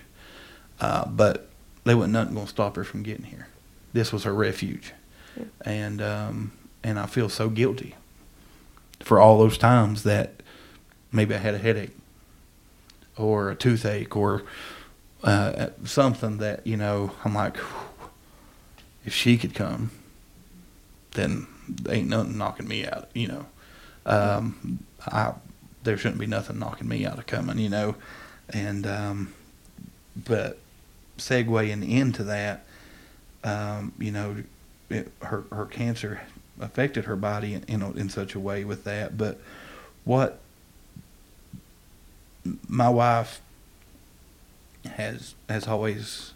Uh, 0.79 1.07
but 1.09 1.49
there 1.85 1.97
wasn't 1.97 2.13
nothing 2.13 2.35
going 2.35 2.47
to 2.47 2.51
stop 2.53 2.77
her 2.77 2.85
from 2.85 3.03
getting 3.03 3.25
here. 3.25 3.49
This 3.95 4.13
was 4.13 4.25
her 4.25 4.35
refuge 4.35 4.93
Yeah. 5.37 5.45
and 5.65 6.03
um, 6.03 6.53
and 6.85 6.99
I 6.99 7.07
feel 7.07 7.29
so 7.31 7.49
guilty 7.49 7.95
for 9.01 9.19
all 9.21 9.39
those 9.39 9.57
times 9.59 10.03
that 10.03 10.42
maybe 11.12 11.35
I 11.35 11.38
had 11.38 11.55
a 11.55 11.59
headache 11.59 11.96
or 13.16 13.51
a 13.51 13.55
toothache 13.55 14.16
or 14.16 14.42
uh, 15.22 15.68
something 15.85 16.38
that 16.38 16.66
you 16.66 16.77
know 16.77 17.12
I'm 17.25 17.35
like, 17.35 17.57
if 19.05 19.14
she 19.14 19.37
could 19.37 19.55
come, 19.55 19.90
then 21.12 21.46
ain't 21.88 22.09
nothing 22.09 22.37
knocking 22.37 22.66
me 22.66 22.87
out. 22.87 23.09
You 23.14 23.29
know, 23.29 23.46
um, 24.07 24.85
I 25.07 25.35
there 25.85 25.96
shouldn't 25.96 26.20
be 26.20 26.27
nothing 26.27 26.59
knocking 26.59 26.88
me 26.88 27.07
out 27.07 27.18
of 27.18 27.27
coming. 27.27 27.59
You 27.59 27.68
know, 27.68 27.94
and 28.51 28.87
um, 28.87 29.35
but 30.16 30.59
segueing 31.18 31.88
into 31.88 32.25
that, 32.25 32.64
um, 33.44 33.92
you 33.98 34.11
know, 34.11 34.37
it, 34.90 35.12
her 35.22 35.44
her 35.53 35.66
cancer 35.66 36.22
affected 36.61 37.05
her 37.05 37.16
body 37.16 37.55
in, 37.55 37.62
in 37.64 37.83
in 37.96 38.09
such 38.09 38.35
a 38.35 38.40
way 38.40 38.64
with 38.64 38.85
that. 38.85 39.16
But 39.16 39.40
what 40.05 40.40
my 42.69 42.89
wife 42.89 43.41
has 44.97 45.35
has 45.49 45.67
always 45.69 46.33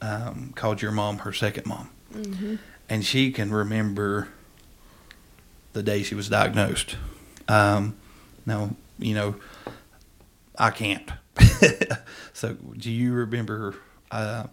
um, 0.00 0.52
called 0.54 0.80
your 0.82 0.92
mom 0.92 1.18
her 1.18 1.32
second 1.32 1.66
mom, 1.66 1.90
hmm 2.12 2.56
and 2.90 3.04
she 3.04 3.30
can 3.30 3.50
remember 3.52 4.28
the 5.74 5.82
day 5.82 6.02
she 6.02 6.14
was 6.14 6.28
diagnosed. 6.30 6.96
Um, 7.46 7.96
now 8.46 8.70
you 8.98 9.14
know 9.14 9.36
I 10.56 10.70
can't. 10.70 11.10
so 12.32 12.54
do 12.76 12.90
you 12.90 13.12
remember? 13.12 13.74
Uh, 14.10 14.44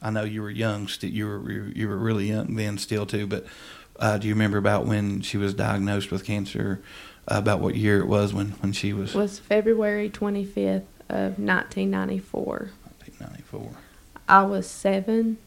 I 0.00 0.10
know 0.10 0.22
you 0.24 0.42
were 0.42 0.50
young. 0.50 0.86
Still, 0.86 1.10
you 1.10 1.26
were 1.26 1.50
you 1.74 1.88
were 1.88 1.96
really 1.96 2.28
young 2.28 2.54
then, 2.54 2.78
still 2.78 3.06
too. 3.06 3.26
But 3.26 3.46
uh, 3.98 4.18
do 4.18 4.28
you 4.28 4.34
remember 4.34 4.58
about 4.58 4.86
when 4.86 5.20
she 5.20 5.36
was 5.36 5.54
diagnosed 5.54 6.10
with 6.10 6.24
cancer? 6.24 6.80
about 7.30 7.60
what 7.60 7.76
year 7.76 8.00
it 8.00 8.06
was 8.06 8.32
when 8.32 8.52
when 8.52 8.72
she 8.72 8.94
was 8.94 9.14
Was 9.14 9.38
February 9.38 10.08
25th 10.08 10.84
of 11.10 11.38
1994. 11.38 12.70
1994. 13.10 13.70
I 14.28 14.42
was 14.44 14.66
seven. 14.66 15.38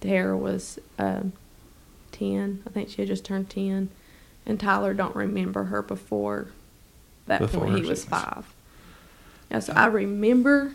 Tara 0.00 0.36
was 0.36 0.78
um, 0.98 1.34
10. 2.12 2.62
I 2.66 2.70
think 2.70 2.88
she 2.88 3.02
had 3.02 3.08
just 3.08 3.24
turned 3.24 3.50
10. 3.50 3.90
And 4.46 4.60
Tyler 4.60 4.94
don't 4.94 5.14
remember 5.14 5.64
her 5.64 5.82
before 5.82 6.48
that 7.26 7.40
Before 7.40 7.64
point. 7.66 7.76
He 7.76 7.88
was 7.88 8.02
sickness. 8.02 8.22
five. 8.22 8.54
Yeah, 9.50 9.58
so 9.60 9.72
I 9.74 9.86
remember, 9.86 10.74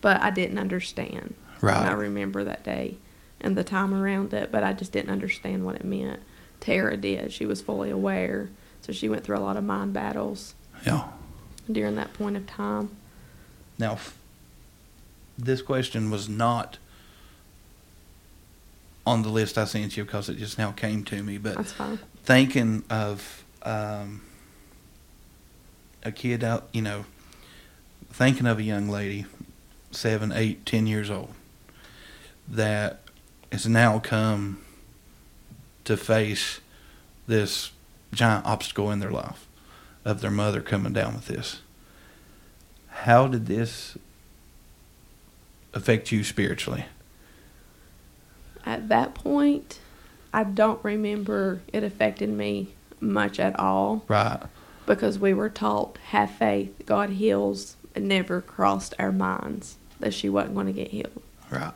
but 0.00 0.20
I 0.20 0.30
didn't 0.30 0.58
understand. 0.58 1.34
Right. 1.60 1.76
And 1.78 1.88
I 1.88 1.92
remember 1.92 2.44
that 2.44 2.64
day 2.64 2.96
and 3.40 3.56
the 3.56 3.64
time 3.64 3.94
around 3.94 4.32
it, 4.34 4.50
but 4.52 4.62
I 4.62 4.72
just 4.72 4.92
didn't 4.92 5.10
understand 5.10 5.64
what 5.64 5.76
it 5.76 5.84
meant. 5.84 6.20
Tara 6.60 6.96
did. 6.96 7.32
She 7.32 7.46
was 7.46 7.62
fully 7.62 7.90
aware. 7.90 8.50
So 8.82 8.92
she 8.92 9.08
went 9.08 9.24
through 9.24 9.38
a 9.38 9.40
lot 9.40 9.56
of 9.56 9.64
mind 9.64 9.92
battles 9.92 10.54
Yeah. 10.86 11.08
during 11.70 11.96
that 11.96 12.12
point 12.14 12.36
of 12.36 12.46
time. 12.46 12.90
Now, 13.78 13.92
f- 13.92 14.16
this 15.38 15.62
question 15.62 16.10
was 16.10 16.28
not 16.28 16.78
on 19.06 19.22
the 19.22 19.28
list 19.30 19.56
I 19.56 19.64
sent 19.64 19.96
you 19.96 20.04
because 20.04 20.28
it 20.28 20.36
just 20.36 20.58
now 20.58 20.72
came 20.72 21.04
to 21.04 21.22
me. 21.22 21.38
But 21.38 21.66
thinking 22.24 22.84
of 22.90 23.44
um, 23.62 24.22
a 26.04 26.12
kid 26.12 26.44
out, 26.44 26.68
you 26.72 26.82
know, 26.82 27.06
thinking 28.10 28.46
of 28.46 28.58
a 28.58 28.62
young 28.62 28.88
lady, 28.88 29.24
seven, 29.90 30.32
eight, 30.32 30.66
ten 30.66 30.86
years 30.86 31.10
old, 31.10 31.32
that 32.48 32.99
has 33.52 33.66
now 33.66 33.98
come 33.98 34.62
to 35.84 35.96
face 35.96 36.60
this 37.26 37.70
giant 38.12 38.44
obstacle 38.46 38.90
in 38.90 39.00
their 39.00 39.10
life 39.10 39.46
of 40.04 40.20
their 40.20 40.30
mother 40.30 40.60
coming 40.60 40.92
down 40.92 41.14
with 41.14 41.26
this. 41.26 41.60
How 42.88 43.26
did 43.28 43.46
this 43.46 43.96
affect 45.72 46.10
you 46.12 46.24
spiritually? 46.24 46.84
At 48.64 48.88
that 48.88 49.14
point, 49.14 49.80
I 50.32 50.44
don't 50.44 50.82
remember 50.84 51.60
it 51.72 51.82
affected 51.82 52.28
me 52.28 52.68
much 53.00 53.40
at 53.40 53.58
all 53.58 54.04
Right. 54.08 54.40
because 54.86 55.18
we 55.18 55.32
were 55.32 55.48
taught 55.48 55.98
have 56.08 56.30
faith, 56.30 56.82
God 56.86 57.10
heals. 57.10 57.76
It 57.94 58.02
never 58.02 58.40
crossed 58.40 58.94
our 58.98 59.10
minds 59.12 59.76
that 59.98 60.14
she 60.14 60.28
wasn't 60.28 60.54
going 60.54 60.66
to 60.66 60.72
get 60.72 60.88
healed. 60.90 61.22
Right. 61.50 61.72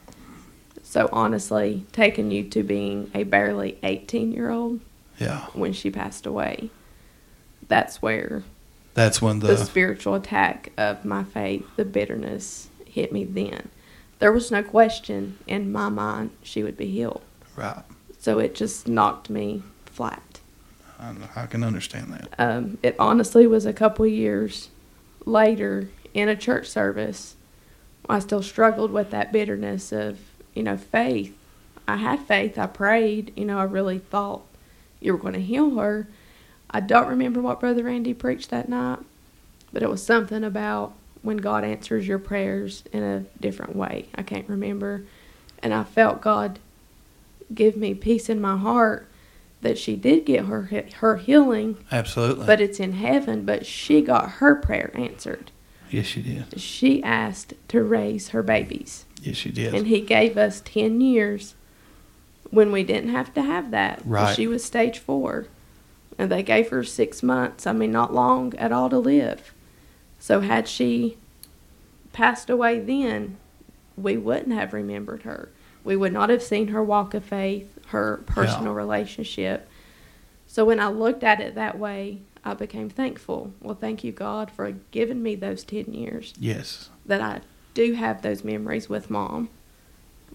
So 0.95 1.09
honestly, 1.11 1.85
taking 1.91 2.31
you 2.31 2.45
to 2.51 2.63
being 2.63 3.11
a 3.13 3.25
barely 3.25 3.79
18 3.83 4.31
year 4.31 4.51
old 4.51 4.79
Yeah. 5.19 5.47
when 5.53 5.73
she 5.73 5.91
passed 5.91 6.25
away, 6.25 6.71
that's 7.67 8.01
where 8.01 8.45
That's 8.95 9.21
when 9.21 9.41
the, 9.41 9.49
the 9.49 9.57
spiritual 9.57 10.15
attack 10.15 10.71
of 10.79 11.05
my 11.05 11.25
faith, 11.25 11.67
the 11.75 11.85
bitterness 11.85 12.69
hit 12.87 13.13
me 13.13 13.25
then. 13.25 13.71
There 14.21 14.31
was 14.31 14.53
no 14.53 14.63
question 14.63 15.37
in 15.49 15.73
my 15.73 15.89
mind 15.89 16.31
she 16.45 16.63
would 16.63 16.77
be 16.77 16.87
healed. 16.87 17.23
right. 17.57 17.83
So 18.21 18.39
it 18.39 18.55
just 18.55 18.87
knocked 18.87 19.29
me 19.29 19.65
flat. 19.87 20.39
I, 21.01 21.13
I 21.35 21.47
can 21.47 21.65
understand 21.65 22.13
that. 22.13 22.29
Um, 22.39 22.79
it 22.85 22.95
honestly 23.01 23.49
was 23.49 23.67
a 23.67 23.73
couple 23.73 24.07
years 24.07 24.69
later 25.27 25.89
in 26.15 26.29
a 26.29 26.37
church 26.37 26.69
service, 26.69 27.35
I 28.09 28.21
still 28.21 28.45
struggled 28.45 28.93
with 28.93 29.11
that 29.11 29.33
bitterness 29.33 29.91
of, 29.91 30.21
you 30.55 30.63
know, 30.63 30.77
faith. 30.77 31.37
I 31.87 31.97
had 31.97 32.21
faith. 32.21 32.59
I 32.59 32.67
prayed. 32.67 33.33
You 33.37 33.45
know, 33.45 33.59
I 33.59 33.65
really 33.65 33.99
thought 33.99 34.43
you 35.01 35.13
were 35.13 35.19
going 35.19 35.35
to 35.35 35.41
heal 35.41 35.77
her. 35.77 36.07
I 36.71 36.81
don't 36.81 37.09
remember 37.09 37.41
what 37.41 37.61
Brother 37.61 37.85
Randy 37.85 38.15
preached 38.15 38.51
that 38.51 38.69
night, 38.69 38.99
but 39.73 39.83
it 39.83 39.91
was 39.91 40.05
something 40.05 40.43
about 40.43 40.93
when 41.23 41.37
God 41.39 41.63
answers 41.65 42.07
your 42.09 42.19
prayers 42.19 42.83
in 42.93 43.03
a 43.03 43.21
different 43.41 43.77
way. 43.77 44.07
I 44.15 44.23
can't 44.23 44.49
remember. 44.49 45.05
And 45.63 45.73
I 45.73 45.85
felt 45.85 46.21
God 46.21 46.59
give 47.55 47.77
me 47.77 47.95
peace 47.95 48.29
in 48.29 48.41
my 48.41 48.57
heart 48.57 49.07
that 49.63 49.79
she 49.79 49.97
did 49.97 50.27
get 50.27 50.45
her 50.47 50.69
her 50.97 51.17
healing, 51.17 51.79
Absolutely. 51.91 52.45
but 52.47 52.61
it's 52.61 52.81
in 52.81 52.93
heaven. 52.95 53.45
But 53.47 53.65
she 53.65 54.03
got 54.03 54.33
her 54.33 54.55
prayer 54.55 54.91
answered. 54.95 55.51
yes, 55.91 56.07
she 56.07 56.21
did. 56.23 56.61
She 56.61 57.03
asked 57.03 57.55
to 57.69 57.83
raise 57.83 58.29
her 58.31 58.43
babies, 58.43 59.05
Yes, 59.25 59.37
she 59.37 59.51
did. 59.51 59.75
and 59.75 59.87
He 59.87 60.01
gave 60.01 60.37
us 60.37 60.61
ten 60.65 61.01
years 61.01 61.55
when 62.51 62.71
we 62.71 62.85
didn't 62.85 63.11
have 63.11 63.35
to 63.35 63.43
have 63.43 63.71
that. 63.71 64.01
Right. 64.05 64.35
She 64.35 64.47
was 64.47 64.65
stage 64.65 64.99
four, 64.99 65.47
and 66.19 66.31
they 66.31 66.43
gave 66.43 66.71
her 66.71 66.85
six 66.85 67.23
months. 67.23 67.67
I 67.67 67.73
mean, 67.73 67.91
not 67.91 68.13
long 68.15 68.55
at 68.57 68.73
all 68.73 68.91
to 68.91 68.99
live. 68.99 69.53
So 70.19 70.41
had 70.41 70.69
she 70.69 71.17
passed 72.13 72.49
away 72.49 72.79
then, 72.81 73.37
we 73.97 74.17
wouldn't 74.17 74.55
have 74.55 74.73
remembered 74.73 75.23
her. 75.23 75.51
We 75.83 75.97
would 75.97 76.13
not 76.13 76.31
have 76.31 76.43
seen 76.43 76.69
her 76.69 76.83
walk 76.83 77.13
of 77.15 77.25
faith, 77.25 77.79
her 77.89 78.23
personal 78.27 78.73
relationship. 78.73 79.69
So 80.47 80.65
when 80.65 80.81
I 80.81 80.89
looked 80.89 81.23
at 81.23 81.41
it 81.41 81.55
that 81.57 81.79
way, 81.79 82.21
I 82.45 82.55
became 82.55 82.89
thankful. 82.89 83.53
Well, 83.61 83.75
thank 83.75 84.05
you, 84.05 84.13
God, 84.13 84.51
for 84.51 84.71
giving 84.91 85.23
me 85.23 85.35
those 85.35 85.65
10 85.65 85.93
years 85.93 86.35
yes. 86.39 86.91
that 87.07 87.21
I 87.21 87.41
do 87.75 87.93
have 87.95 88.23
those 88.23 88.45
memories 88.45 88.89
with 88.89 89.11
mom 89.11 89.49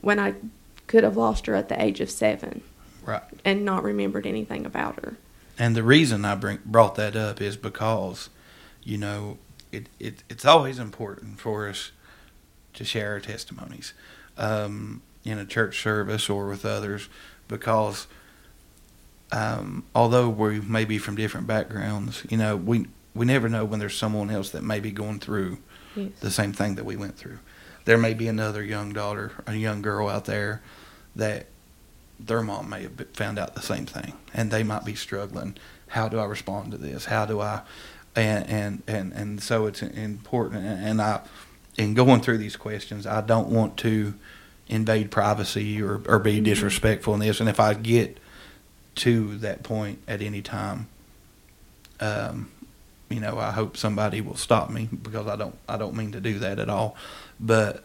when 0.01 0.19
I 0.19 0.35
could 0.87 1.03
have 1.03 1.17
lost 1.17 1.45
her 1.47 1.55
at 1.55 1.69
the 1.69 1.81
age 1.81 1.99
of 2.01 2.09
seven 2.09 2.61
Right. 3.05 3.23
and 3.43 3.65
not 3.65 3.83
remembered 3.83 4.27
anything 4.27 4.65
about 4.65 4.97
her. 5.03 5.17
And 5.57 5.75
the 5.75 5.83
reason 5.83 6.25
I 6.25 6.35
bring 6.35 6.59
brought 6.65 6.95
that 6.95 7.15
up 7.15 7.41
is 7.41 7.57
because, 7.57 8.29
you 8.83 8.97
know, 8.97 9.37
it, 9.71 9.87
it 9.99 10.23
it's 10.29 10.45
always 10.45 10.79
important 10.79 11.39
for 11.39 11.67
us 11.67 11.91
to 12.75 12.85
share 12.85 13.13
our 13.13 13.19
testimonies 13.19 13.93
um, 14.37 15.01
in 15.23 15.37
a 15.37 15.45
church 15.45 15.81
service 15.81 16.29
or 16.29 16.47
with 16.47 16.65
others, 16.65 17.09
because 17.47 18.07
um, 19.31 19.83
although 19.93 20.29
we 20.29 20.59
may 20.61 20.85
be 20.85 20.97
from 20.97 21.15
different 21.15 21.45
backgrounds, 21.47 22.25
you 22.29 22.37
know, 22.37 22.55
we 22.55 22.87
we 23.13 23.25
never 23.25 23.49
know 23.49 23.65
when 23.65 23.79
there's 23.79 23.97
someone 23.97 24.29
else 24.29 24.49
that 24.51 24.63
may 24.63 24.79
be 24.79 24.91
going 24.91 25.19
through 25.19 25.57
Yes. 25.95 26.11
the 26.19 26.31
same 26.31 26.53
thing 26.53 26.75
that 26.75 26.85
we 26.85 26.95
went 26.95 27.17
through. 27.17 27.39
There 27.85 27.97
may 27.97 28.13
be 28.13 28.27
another 28.27 28.63
young 28.63 28.93
daughter, 28.93 29.31
a 29.47 29.55
young 29.55 29.81
girl 29.81 30.07
out 30.09 30.25
there 30.25 30.61
that 31.15 31.47
their 32.19 32.41
mom 32.43 32.69
may 32.69 32.83
have 32.83 33.07
found 33.13 33.39
out 33.39 33.55
the 33.55 33.61
same 33.61 33.85
thing, 33.85 34.13
and 34.33 34.51
they 34.51 34.63
might 34.63 34.85
be 34.85 34.95
struggling. 34.95 35.55
How 35.87 36.07
do 36.09 36.19
I 36.19 36.25
respond 36.25 36.71
to 36.71 36.77
this? 36.77 37.05
How 37.05 37.25
do 37.25 37.39
I? 37.41 37.61
And 38.15 38.47
and 38.49 38.83
and, 38.87 39.13
and 39.13 39.41
so 39.41 39.65
it's 39.65 39.81
important. 39.81 40.63
And, 40.65 41.01
I, 41.01 41.21
in 41.77 41.93
going 41.93 42.21
through 42.21 42.37
these 42.39 42.57
questions, 42.57 43.07
I 43.07 43.21
don't 43.21 43.47
want 43.47 43.77
to 43.77 44.13
invade 44.67 45.09
privacy 45.11 45.81
or 45.81 46.01
or 46.05 46.19
be 46.19 46.39
Mhm. 46.39 46.43
disrespectful 46.43 47.13
in 47.15 47.21
this. 47.21 47.39
And 47.39 47.47
if 47.49 47.59
I 47.59 47.73
get 47.73 48.17
to 48.95 49.37
that 49.37 49.63
point 49.63 49.99
at 50.07 50.21
any 50.21 50.41
time, 50.41 50.87
um, 52.01 52.51
you 53.09 53.19
know, 53.19 53.39
I 53.39 53.51
hope 53.51 53.75
somebody 53.75 54.21
will 54.21 54.35
stop 54.35 54.69
me 54.69 54.87
because 55.01 55.27
I 55.27 55.35
don't 55.35 55.57
I 55.67 55.77
don't 55.77 55.95
mean 55.95 56.11
to 56.11 56.21
do 56.21 56.39
that 56.39 56.59
at 56.59 56.69
all, 56.69 56.95
but 57.39 57.83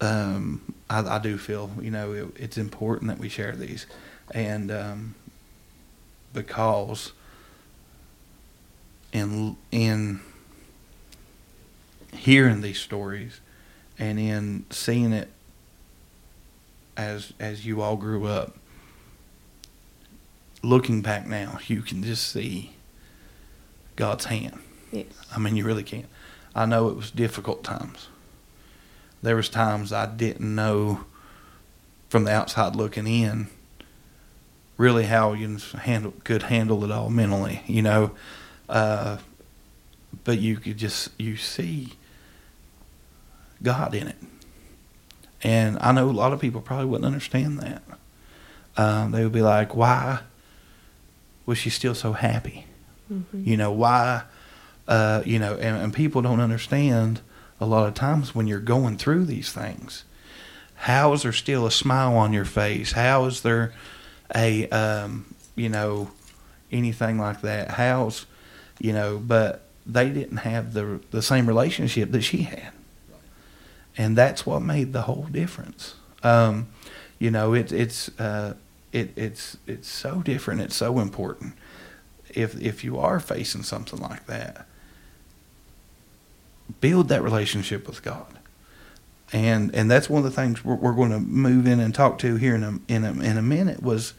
um, 0.00 0.74
I, 0.88 1.16
I 1.16 1.18
do 1.18 1.36
feel 1.36 1.70
you 1.80 1.90
know 1.90 2.12
it, 2.12 2.28
it's 2.36 2.58
important 2.58 3.08
that 3.08 3.18
we 3.18 3.28
share 3.28 3.54
these, 3.54 3.86
and 4.32 4.70
um, 4.70 5.14
because 6.32 7.12
in 9.12 9.56
in 9.70 10.20
hearing 12.12 12.60
these 12.60 12.78
stories 12.78 13.40
and 13.98 14.18
in 14.18 14.64
seeing 14.70 15.12
it 15.12 15.30
as 16.96 17.32
as 17.38 17.66
you 17.66 17.82
all 17.82 17.96
grew 17.96 18.26
up, 18.26 18.56
looking 20.62 21.02
back 21.02 21.26
now, 21.26 21.58
you 21.66 21.82
can 21.82 22.02
just 22.02 22.28
see 22.28 22.72
God's 23.96 24.26
hand. 24.26 24.58
Yes. 24.92 25.06
I 25.34 25.38
mean, 25.38 25.56
you 25.56 25.64
really 25.64 25.82
can't. 25.82 26.06
I 26.54 26.66
know 26.66 26.88
it 26.88 26.96
was 26.96 27.10
difficult 27.10 27.62
times. 27.62 28.08
There 29.22 29.36
was 29.36 29.48
times 29.48 29.92
I 29.92 30.06
didn't 30.06 30.54
know 30.54 31.04
from 32.08 32.24
the 32.24 32.32
outside 32.32 32.74
looking 32.74 33.06
in 33.06 33.48
really 34.80 35.04
how 35.04 35.34
you 35.34 35.58
handle 35.82 36.14
could 36.24 36.44
handle 36.44 36.82
it 36.84 36.90
all 36.90 37.10
mentally, 37.10 37.62
you 37.66 37.82
know. 37.82 38.12
Uh, 38.66 39.18
but 40.24 40.38
you 40.38 40.56
could 40.56 40.78
just 40.78 41.10
you 41.18 41.36
see 41.36 41.92
God 43.62 43.94
in 43.94 44.08
it, 44.08 44.16
and 45.42 45.78
I 45.82 45.92
know 45.92 46.08
a 46.08 46.10
lot 46.10 46.32
of 46.32 46.40
people 46.40 46.62
probably 46.62 46.86
wouldn't 46.86 47.04
understand 47.04 47.58
that. 47.58 47.82
Um, 48.78 49.10
they 49.10 49.22
would 49.22 49.32
be 49.32 49.42
like, 49.42 49.76
"Why 49.76 50.20
was 51.44 51.58
she 51.58 51.68
still 51.68 51.94
so 51.94 52.14
happy?" 52.14 52.64
Mhm. 53.10 53.46
You 53.46 53.56
know 53.56 53.72
why? 53.72 54.22
Uh, 54.88 55.22
you 55.24 55.38
know, 55.38 55.54
and, 55.54 55.76
and 55.82 55.94
people 55.94 56.22
don't 56.22 56.40
understand 56.40 57.20
a 57.60 57.66
lot 57.66 57.86
of 57.86 57.94
times 57.94 58.34
when 58.34 58.46
you're 58.46 58.58
going 58.60 58.96
through 58.96 59.24
these 59.26 59.52
things. 59.52 60.04
How 60.74 61.12
is 61.12 61.22
there 61.22 61.32
still 61.32 61.66
a 61.66 61.70
smile 61.70 62.16
on 62.16 62.32
your 62.32 62.44
face? 62.46 62.92
How 62.92 63.26
is 63.26 63.42
there 63.42 63.72
a 64.34 64.68
um, 64.70 65.34
you 65.54 65.68
know 65.68 66.10
anything 66.72 67.18
like 67.18 67.42
that? 67.42 67.72
How's 67.72 68.26
you 68.78 68.92
know? 68.92 69.18
But 69.18 69.62
they 69.86 70.08
didn't 70.08 70.38
have 70.38 70.72
the 70.72 71.00
the 71.10 71.20
same 71.22 71.46
relationship 71.46 72.10
that 72.12 72.22
she 72.22 72.42
had, 72.42 72.72
and 73.96 74.16
that's 74.16 74.46
what 74.46 74.60
made 74.62 74.92
the 74.92 75.02
whole 75.02 75.26
difference. 75.30 75.94
Um, 76.22 76.68
you 77.18 77.30
know, 77.30 77.52
it, 77.52 77.72
it's 77.72 78.08
uh, 78.18 78.54
it, 78.92 79.10
it's 79.16 79.58
it's 79.66 79.88
so 79.88 80.22
different. 80.22 80.62
It's 80.62 80.76
so 80.76 80.98
important 80.98 81.54
if 82.34 82.60
if 82.60 82.84
you 82.84 82.98
are 82.98 83.20
facing 83.20 83.62
something 83.62 84.00
like 84.00 84.26
that, 84.26 84.66
build 86.80 87.08
that 87.08 87.22
relationship 87.22 87.86
with 87.86 88.02
God, 88.02 88.38
and 89.32 89.74
and 89.74 89.90
that's 89.90 90.08
one 90.10 90.24
of 90.24 90.24
the 90.24 90.36
things 90.36 90.64
we're, 90.64 90.74
we're 90.74 90.94
going 90.94 91.10
to 91.10 91.20
move 91.20 91.66
in 91.66 91.80
and 91.80 91.94
talk 91.94 92.18
to 92.18 92.36
here 92.36 92.54
in 92.54 92.64
a 92.64 92.78
in 92.88 93.04
a, 93.04 93.12
in 93.12 93.38
a 93.38 93.42
minute 93.42 93.82
was 93.82 94.14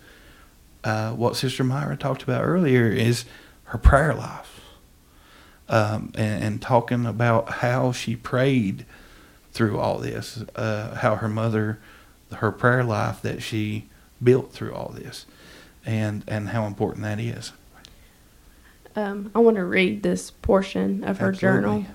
uh, 0.84 1.12
what 1.12 1.36
Sister 1.36 1.63
Myra 1.63 1.97
talked 1.97 2.24
about 2.24 2.43
earlier 2.43 2.88
is 2.88 3.26
her 3.65 3.78
prayer 3.78 4.13
life, 4.13 4.62
um, 5.69 6.12
and, 6.15 6.43
and 6.43 6.62
talking 6.62 7.06
about 7.06 7.50
how 7.50 7.91
she 7.91 8.15
prayed 8.15 8.86
through 9.52 9.80
all 9.80 9.97
this, 9.97 10.43
uh, 10.56 10.95
how 10.95 11.15
her 11.15 11.28
mother, 11.28 11.80
her 12.34 12.52
prayer 12.52 12.84
life 12.84 13.21
that 13.21 13.43
she 13.43 13.89
built 14.24 14.52
through 14.52 14.74
all 14.74 14.89
this, 14.89 15.26
and 15.86 16.24
and 16.28 16.50
how 16.50 16.65
important 16.65 17.04
that 17.04 17.19
is. 17.19 17.54
Um, 18.96 19.32
I 19.34 19.40
want 19.40 19.58
to 19.58 19.66
read 19.66 20.04
this 20.04 20.32
portion 20.32 21.04
of 21.04 21.20
her 21.20 21.30
Absolutely. 21.30 21.62
journal. 21.62 21.86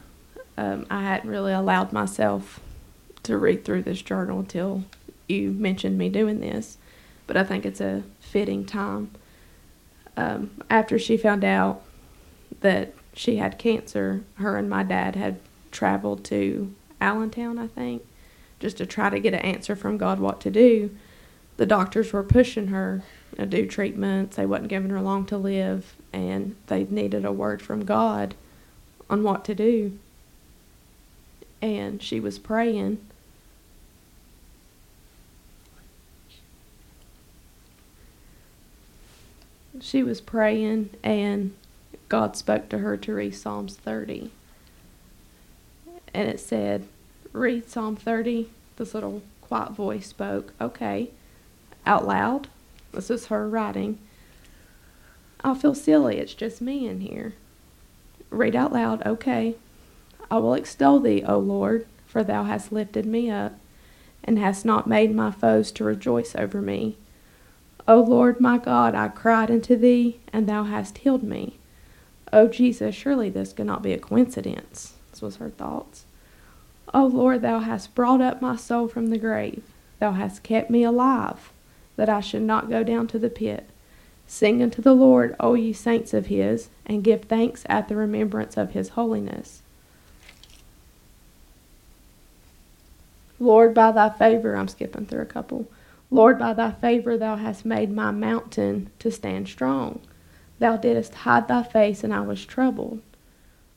Um, 0.56 0.86
I 0.90 1.02
hadn't 1.02 1.28
really 1.28 1.52
allowed 1.52 1.92
myself 1.92 2.60
to 3.24 3.36
read 3.36 3.64
through 3.64 3.82
this 3.82 4.00
journal 4.00 4.38
until 4.38 4.84
you 5.28 5.50
mentioned 5.50 5.98
me 5.98 6.08
doing 6.08 6.40
this, 6.40 6.78
but 7.26 7.36
I 7.36 7.44
think 7.44 7.66
it's 7.66 7.80
a 7.80 8.04
fitting 8.20 8.64
time. 8.64 9.10
Um, 10.16 10.62
after 10.70 10.98
she 10.98 11.16
found 11.16 11.44
out 11.44 11.82
that 12.60 12.94
she 13.12 13.36
had 13.36 13.58
cancer, 13.58 14.24
her 14.36 14.56
and 14.56 14.70
my 14.70 14.82
dad 14.82 15.16
had 15.16 15.40
traveled 15.70 16.24
to 16.24 16.74
Allentown, 17.00 17.58
I 17.58 17.66
think, 17.66 18.02
just 18.60 18.78
to 18.78 18.86
try 18.86 19.10
to 19.10 19.20
get 19.20 19.34
an 19.34 19.40
answer 19.40 19.76
from 19.76 19.98
God 19.98 20.20
what 20.20 20.40
to 20.42 20.50
do. 20.50 20.90
The 21.58 21.66
doctors 21.66 22.12
were 22.12 22.22
pushing 22.22 22.68
her 22.68 23.02
to 23.36 23.46
do 23.46 23.66
treatments. 23.66 24.36
They 24.36 24.46
wasn't 24.46 24.68
giving 24.68 24.90
her 24.90 25.00
long 25.00 25.26
to 25.26 25.36
live, 25.36 25.94
and 26.16 26.56
they 26.68 26.84
needed 26.84 27.26
a 27.26 27.30
word 27.30 27.60
from 27.60 27.84
God 27.84 28.34
on 29.10 29.22
what 29.22 29.44
to 29.44 29.54
do. 29.54 29.98
And 31.60 32.02
she 32.02 32.20
was 32.20 32.38
praying. 32.38 33.06
She 39.78 40.02
was 40.02 40.22
praying, 40.22 40.88
and 41.04 41.54
God 42.08 42.34
spoke 42.34 42.70
to 42.70 42.78
her 42.78 42.96
to 42.96 43.14
read 43.14 43.34
Psalms 43.34 43.76
30. 43.76 44.30
And 46.14 46.28
it 46.30 46.40
said, 46.40 46.88
Read 47.34 47.68
Psalm 47.68 47.94
30. 47.94 48.48
This 48.78 48.94
little 48.94 49.20
quiet 49.42 49.72
voice 49.72 50.06
spoke, 50.06 50.54
Okay, 50.62 51.10
out 51.84 52.06
loud. 52.06 52.48
This 52.92 53.10
is 53.10 53.26
her 53.26 53.46
writing. 53.46 53.98
I'll 55.44 55.54
feel 55.54 55.74
silly. 55.74 56.18
It's 56.18 56.34
just 56.34 56.60
me 56.60 56.86
in 56.88 57.00
here. 57.00 57.34
Read 58.30 58.56
out 58.56 58.72
loud. 58.72 59.06
Okay. 59.06 59.56
I 60.30 60.38
will 60.38 60.54
extol 60.54 61.00
thee, 61.00 61.22
O 61.26 61.38
Lord, 61.38 61.86
for 62.06 62.24
thou 62.24 62.44
hast 62.44 62.72
lifted 62.72 63.06
me 63.06 63.30
up, 63.30 63.58
and 64.24 64.38
hast 64.38 64.64
not 64.64 64.88
made 64.88 65.14
my 65.14 65.30
foes 65.30 65.70
to 65.72 65.84
rejoice 65.84 66.34
over 66.34 66.60
me. 66.60 66.96
O 67.86 68.00
Lord 68.00 68.40
my 68.40 68.58
God, 68.58 68.96
I 68.96 69.06
cried 69.08 69.50
unto 69.50 69.76
thee, 69.76 70.18
and 70.32 70.48
thou 70.48 70.64
hast 70.64 70.98
healed 70.98 71.22
me. 71.22 71.58
O 72.32 72.48
Jesus, 72.48 72.94
surely 72.94 73.30
this 73.30 73.52
could 73.52 73.66
not 73.66 73.82
be 73.82 73.92
a 73.92 73.98
coincidence. 73.98 74.94
This 75.12 75.22
was 75.22 75.36
her 75.36 75.50
thoughts. 75.50 76.04
O 76.92 77.06
Lord, 77.06 77.42
thou 77.42 77.60
hast 77.60 77.94
brought 77.94 78.20
up 78.20 78.42
my 78.42 78.56
soul 78.56 78.88
from 78.88 79.08
the 79.08 79.18
grave. 79.18 79.62
Thou 80.00 80.12
hast 80.12 80.42
kept 80.42 80.70
me 80.70 80.82
alive, 80.82 81.52
that 81.94 82.08
I 82.08 82.20
should 82.20 82.42
not 82.42 82.68
go 82.68 82.82
down 82.82 83.06
to 83.08 83.18
the 83.18 83.30
pit. 83.30 83.68
Sing 84.26 84.62
unto 84.62 84.82
the 84.82 84.94
Lord, 84.94 85.36
O 85.38 85.54
ye 85.54 85.72
saints 85.72 86.12
of 86.12 86.26
his, 86.26 86.68
and 86.84 87.04
give 87.04 87.22
thanks 87.22 87.64
at 87.68 87.88
the 87.88 87.96
remembrance 87.96 88.56
of 88.56 88.72
his 88.72 88.90
holiness. 88.90 89.62
Lord, 93.38 93.74
by 93.74 93.92
thy 93.92 94.10
favor, 94.10 94.56
I'm 94.56 94.68
skipping 94.68 95.06
through 95.06 95.22
a 95.22 95.26
couple. 95.26 95.66
Lord, 96.10 96.38
by 96.38 96.54
thy 96.54 96.72
favor, 96.72 97.16
thou 97.16 97.36
hast 97.36 97.64
made 97.64 97.92
my 97.92 98.10
mountain 98.10 98.90
to 98.98 99.10
stand 99.10 99.48
strong. 99.48 100.00
Thou 100.58 100.76
didst 100.76 101.14
hide 101.14 101.48
thy 101.48 101.62
face, 101.62 102.02
and 102.02 102.14
I 102.14 102.20
was 102.20 102.44
troubled. 102.44 103.02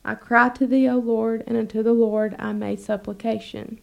I 0.06 0.16
cried 0.16 0.56
to 0.56 0.68
thee, 0.68 0.88
O 0.88 0.98
Lord, 0.98 1.44
and 1.46 1.58
unto 1.58 1.84
the 1.84 1.94
Lord 1.94 2.36
I 2.40 2.54
made 2.54 2.80
supplication. 2.80 3.80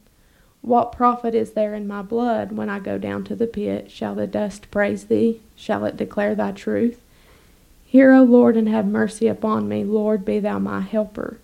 What 0.67 0.91
profit 0.91 1.33
is 1.33 1.53
there 1.53 1.75
in 1.75 1.87
my 1.87 2.03
blood 2.03 2.51
when 2.51 2.69
I 2.69 2.81
go 2.81 2.99
down 2.99 3.23
to 3.27 3.37
the 3.37 3.47
pit? 3.47 3.89
Shall 3.89 4.17
the 4.17 4.27
dust 4.27 4.69
praise 4.73 5.05
thee? 5.05 5.41
Shall 5.55 5.85
it 5.85 5.97
declare 5.97 6.35
thy 6.35 6.51
truth? 6.51 7.01
Hear, 7.85 8.13
O 8.13 8.25
Lord, 8.25 8.57
and 8.57 8.69
have 8.69 8.85
mercy 8.85 9.29
upon 9.29 9.69
me. 9.69 9.85
Lord, 9.85 10.25
be 10.25 10.41
thou 10.41 10.59
my 10.59 10.81
helper. 10.81 11.39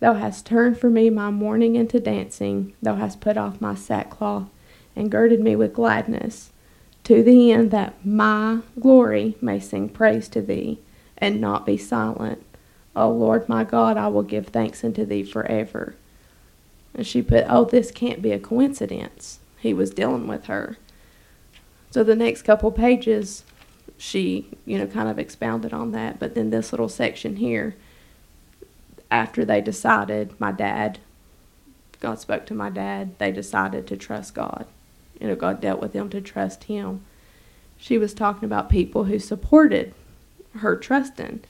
Thou 0.00 0.12
hast 0.12 0.44
turned 0.44 0.78
for 0.78 0.90
me 0.90 1.08
my 1.08 1.30
mourning 1.30 1.76
into 1.76 1.98
dancing. 1.98 2.74
Thou 2.82 2.96
hast 2.96 3.22
put 3.22 3.38
off 3.38 3.58
my 3.62 3.74
sackcloth 3.74 4.50
and 4.94 5.10
girded 5.10 5.40
me 5.40 5.56
with 5.56 5.72
gladness, 5.72 6.50
to 7.04 7.22
the 7.22 7.50
end 7.50 7.70
that 7.70 7.94
my 8.04 8.58
glory 8.78 9.36
may 9.40 9.60
sing 9.60 9.88
praise 9.88 10.28
to 10.28 10.42
thee 10.42 10.78
and 11.16 11.40
not 11.40 11.64
be 11.64 11.78
silent. 11.78 12.44
O 12.94 13.08
Lord 13.08 13.48
my 13.48 13.64
God, 13.64 13.96
I 13.96 14.08
will 14.08 14.22
give 14.22 14.48
thanks 14.48 14.84
unto 14.84 15.06
thee 15.06 15.22
forever. 15.22 15.94
And 16.98 17.06
she 17.06 17.22
put, 17.22 17.46
Oh, 17.48 17.64
this 17.64 17.92
can't 17.92 18.20
be 18.20 18.32
a 18.32 18.40
coincidence. 18.40 19.38
He 19.60 19.72
was 19.72 19.90
dealing 19.90 20.26
with 20.26 20.46
her. 20.46 20.76
So 21.92 22.02
the 22.02 22.16
next 22.16 22.42
couple 22.42 22.72
pages, 22.72 23.44
she, 23.96 24.48
you 24.66 24.76
know, 24.76 24.86
kind 24.88 25.08
of 25.08 25.16
expounded 25.16 25.72
on 25.72 25.92
that. 25.92 26.18
But 26.18 26.34
then 26.34 26.50
this 26.50 26.72
little 26.72 26.88
section 26.88 27.36
here, 27.36 27.76
after 29.12 29.44
they 29.44 29.60
decided, 29.60 30.38
my 30.40 30.50
dad, 30.50 30.98
God 32.00 32.18
spoke 32.18 32.44
to 32.46 32.54
my 32.54 32.68
dad, 32.68 33.16
they 33.18 33.30
decided 33.30 33.86
to 33.86 33.96
trust 33.96 34.34
God. 34.34 34.66
You 35.20 35.28
know, 35.28 35.36
God 35.36 35.60
dealt 35.60 35.80
with 35.80 35.92
them 35.92 36.10
to 36.10 36.20
trust 36.20 36.64
Him. 36.64 37.04
She 37.76 37.96
was 37.96 38.12
talking 38.12 38.44
about 38.44 38.68
people 38.68 39.04
who 39.04 39.20
supported 39.20 39.94
her 40.58 40.76
trusting. 40.76 41.44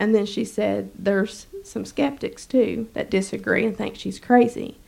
And 0.00 0.16
then 0.16 0.26
she 0.26 0.44
said 0.44 0.90
there's 0.96 1.46
some 1.62 1.84
skeptics 1.84 2.44
too 2.44 2.88
that 2.94 3.08
disagree 3.08 3.64
and 3.64 3.76
think 3.76 3.94
she's 3.94 4.18
crazy. 4.18 4.79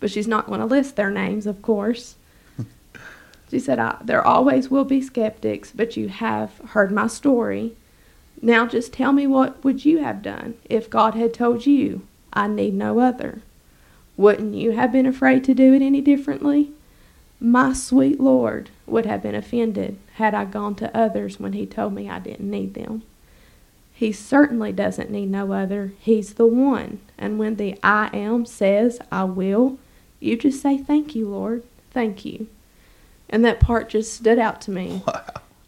But 0.00 0.10
she's 0.10 0.28
not 0.28 0.46
going 0.46 0.60
to 0.60 0.66
list 0.66 0.96
their 0.96 1.10
names, 1.10 1.46
of 1.46 1.62
course. 1.62 2.16
she 3.50 3.58
said, 3.58 3.80
There 4.04 4.26
always 4.26 4.70
will 4.70 4.84
be 4.84 5.00
skeptics, 5.00 5.72
but 5.74 5.96
you 5.96 6.08
have 6.08 6.58
heard 6.68 6.92
my 6.92 7.06
story. 7.06 7.74
Now 8.40 8.66
just 8.66 8.92
tell 8.92 9.12
me 9.12 9.26
what 9.26 9.62
would 9.64 9.84
you 9.84 9.98
have 9.98 10.22
done 10.22 10.54
if 10.68 10.88
God 10.88 11.14
had 11.14 11.34
told 11.34 11.66
you, 11.66 12.02
I 12.32 12.46
need 12.46 12.74
no 12.74 13.00
other? 13.00 13.42
Wouldn't 14.16 14.54
you 14.54 14.72
have 14.72 14.92
been 14.92 15.06
afraid 15.06 15.44
to 15.44 15.54
do 15.54 15.74
it 15.74 15.82
any 15.82 16.00
differently? 16.00 16.72
My 17.40 17.72
sweet 17.72 18.20
Lord 18.20 18.70
would 18.86 19.06
have 19.06 19.22
been 19.22 19.34
offended 19.34 19.98
had 20.14 20.34
I 20.34 20.44
gone 20.44 20.74
to 20.76 20.96
others 20.96 21.38
when 21.38 21.52
he 21.52 21.66
told 21.66 21.94
me 21.94 22.08
I 22.08 22.18
didn't 22.18 22.50
need 22.50 22.74
them. 22.74 23.02
He 23.92 24.12
certainly 24.12 24.72
doesn't 24.72 25.10
need 25.10 25.30
no 25.30 25.52
other. 25.52 25.92
He's 25.98 26.34
the 26.34 26.46
one. 26.46 27.00
And 27.16 27.38
when 27.38 27.56
the 27.56 27.76
I 27.82 28.10
am 28.12 28.46
says, 28.46 29.00
I 29.10 29.24
will, 29.24 29.78
you 30.20 30.36
just 30.36 30.60
say, 30.62 30.78
Thank 30.78 31.14
you, 31.14 31.28
Lord. 31.28 31.64
Thank 31.90 32.24
you. 32.24 32.48
And 33.28 33.44
that 33.44 33.60
part 33.60 33.88
just 33.88 34.14
stood 34.14 34.38
out 34.38 34.60
to 34.62 34.70
me. 34.70 35.02
Wow. 35.12 35.24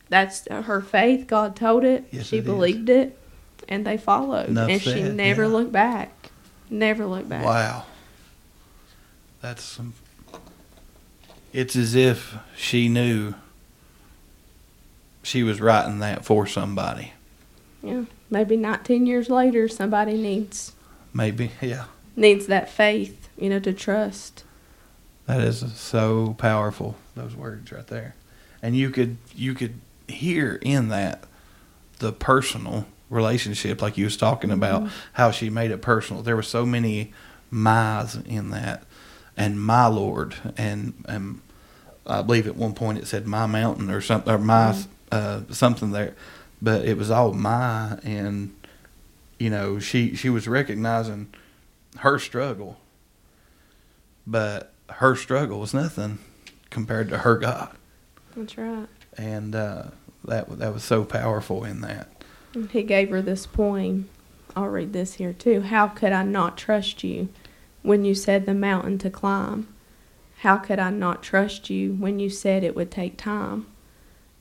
That's 0.09 0.49
uh, 0.51 0.63
her 0.63 0.81
faith. 0.81 1.29
God 1.29 1.55
told 1.55 1.85
it. 1.85 2.05
Yes, 2.11 2.27
she 2.27 2.39
it 2.39 2.41
is. 2.41 2.45
believed 2.45 2.91
it. 2.91 3.17
And 3.69 3.87
they 3.87 3.97
followed. 3.97 4.49
Enough 4.49 4.69
and 4.69 4.83
she 4.83 5.03
never 5.05 5.43
yeah. 5.43 5.49
looked 5.49 5.71
back. 5.71 6.33
Never 6.69 7.07
looked 7.07 7.29
back. 7.29 7.45
Wow. 7.45 7.85
That's 9.41 9.63
some. 9.63 9.95
It's 11.53 11.77
as 11.77 11.95
if 11.95 12.37
she 12.57 12.89
knew 12.89 13.35
she 15.23 15.43
was 15.43 15.61
writing 15.61 16.01
that 16.01 16.25
for 16.25 16.47
somebody. 16.47 17.13
Yeah. 17.83 18.05
Maybe 18.31 18.57
19 18.57 19.07
years 19.07 19.29
later, 19.29 19.69
somebody 19.69 20.17
needs 20.21 20.73
Maybe, 21.13 21.51
yeah. 21.61 21.87
needs 22.15 22.47
that 22.47 22.71
faith, 22.71 23.20
you 23.41 23.49
know, 23.49 23.61
to 23.61 23.73
trust. 23.73 24.45
That 25.27 25.41
is 25.41 25.65
so 25.75 26.35
powerful. 26.39 26.97
Those 27.15 27.35
words 27.35 27.71
right 27.73 27.87
there, 27.87 28.15
and 28.63 28.77
you 28.77 28.91
could 28.91 29.17
you 29.35 29.55
could 29.55 29.81
hear 30.09 30.59
in 30.63 30.89
that 30.89 31.25
the 31.99 32.13
personal 32.13 32.87
relationship, 33.09 33.83
like 33.83 33.99
you 33.99 34.05
was 34.05 34.17
talking 34.17 34.51
about, 34.51 34.89
how 35.15 35.31
she 35.31 35.51
made 35.51 35.71
it 35.71 35.83
personal. 35.83 36.23
There 36.23 36.37
were 36.37 36.43
so 36.43 36.65
many 36.65 37.13
my's 37.51 38.17
in 38.17 38.51
that, 38.51 38.85
and 39.37 39.61
my 39.61 39.87
Lord, 39.87 40.35
and 40.57 40.95
and 41.07 41.41
I 42.07 42.23
believe 42.23 42.47
at 42.47 42.57
one 42.57 42.75
point 42.75 42.99
it 42.99 43.07
said 43.07 43.27
my 43.27 43.47
mountain 43.47 43.91
or 43.91 44.01
something 44.01 44.33
or 44.33 44.39
my 44.39 44.77
uh, 45.13 45.43
something 45.51 45.91
there, 45.93 46.15
but 46.61 46.85
it 46.85 46.97
was 46.97 47.11
all 47.11 47.33
my, 47.33 47.99
and 48.03 48.55
you 49.39 49.51
know 49.51 49.79
she 49.79 50.15
she 50.15 50.29
was 50.29 50.49
recognizing 50.49 51.29
her 51.99 52.19
struggle, 52.19 52.79
but 54.27 54.73
her 54.91 55.15
struggle 55.17 55.61
was 55.61 55.75
nothing 55.75 56.19
compared 56.71 57.09
to 57.11 57.19
her 57.19 57.37
God, 57.37 57.71
That's 58.37 58.57
right. 58.59 58.87
and 59.17 59.55
uh, 59.55 59.85
that 60.25 60.49
that 60.59 60.73
was 60.75 60.85
so 60.85 61.05
powerful 61.05 61.65
in 61.65 61.81
that. 61.81 62.09
He 62.71 62.83
gave 62.83 63.11
her 63.11 63.23
this 63.23 63.47
poem. 63.47 64.09
I'll 64.57 64.67
read 64.69 64.93
this 64.93 65.15
here 65.15 65.33
too. 65.33 65.63
How 65.63 65.87
could 65.87 66.13
I 66.13 66.25
not 66.25 66.57
trust 66.59 67.05
you 67.05 67.29
when 67.83 68.05
you 68.05 68.15
said 68.15 68.47
the 68.47 68.55
mountain 68.55 68.99
to 68.99 69.11
climb? 69.11 69.69
How 70.39 70.57
could 70.57 70.79
I 70.79 70.91
not 70.91 71.23
trust 71.23 71.71
you 71.71 71.95
when 71.95 72.19
you 72.19 72.31
said 72.31 72.65
it 72.65 72.75
would 72.75 72.91
take 72.91 73.17
time? 73.17 73.67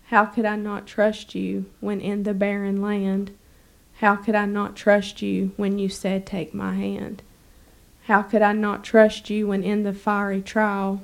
How 0.06 0.26
could 0.26 0.46
I 0.46 0.56
not 0.56 0.88
trust 0.88 1.36
you 1.36 1.66
when 1.82 2.02
in 2.02 2.24
the 2.24 2.34
barren 2.34 2.82
land? 2.82 3.32
How 3.98 4.16
could 4.16 4.34
I 4.34 4.46
not 4.46 4.76
trust 4.76 5.22
you 5.22 5.52
when 5.58 5.78
you 5.78 5.90
said, 5.90 6.26
Take 6.26 6.54
my 6.54 6.74
hand? 6.76 7.22
How 8.10 8.24
could 8.24 8.42
I 8.42 8.54
not 8.54 8.84
trust 8.84 9.30
you 9.30 9.46
when 9.46 9.64
in 9.64 9.84
the 9.84 9.94
fiery 9.94 10.42
trial? 10.42 11.00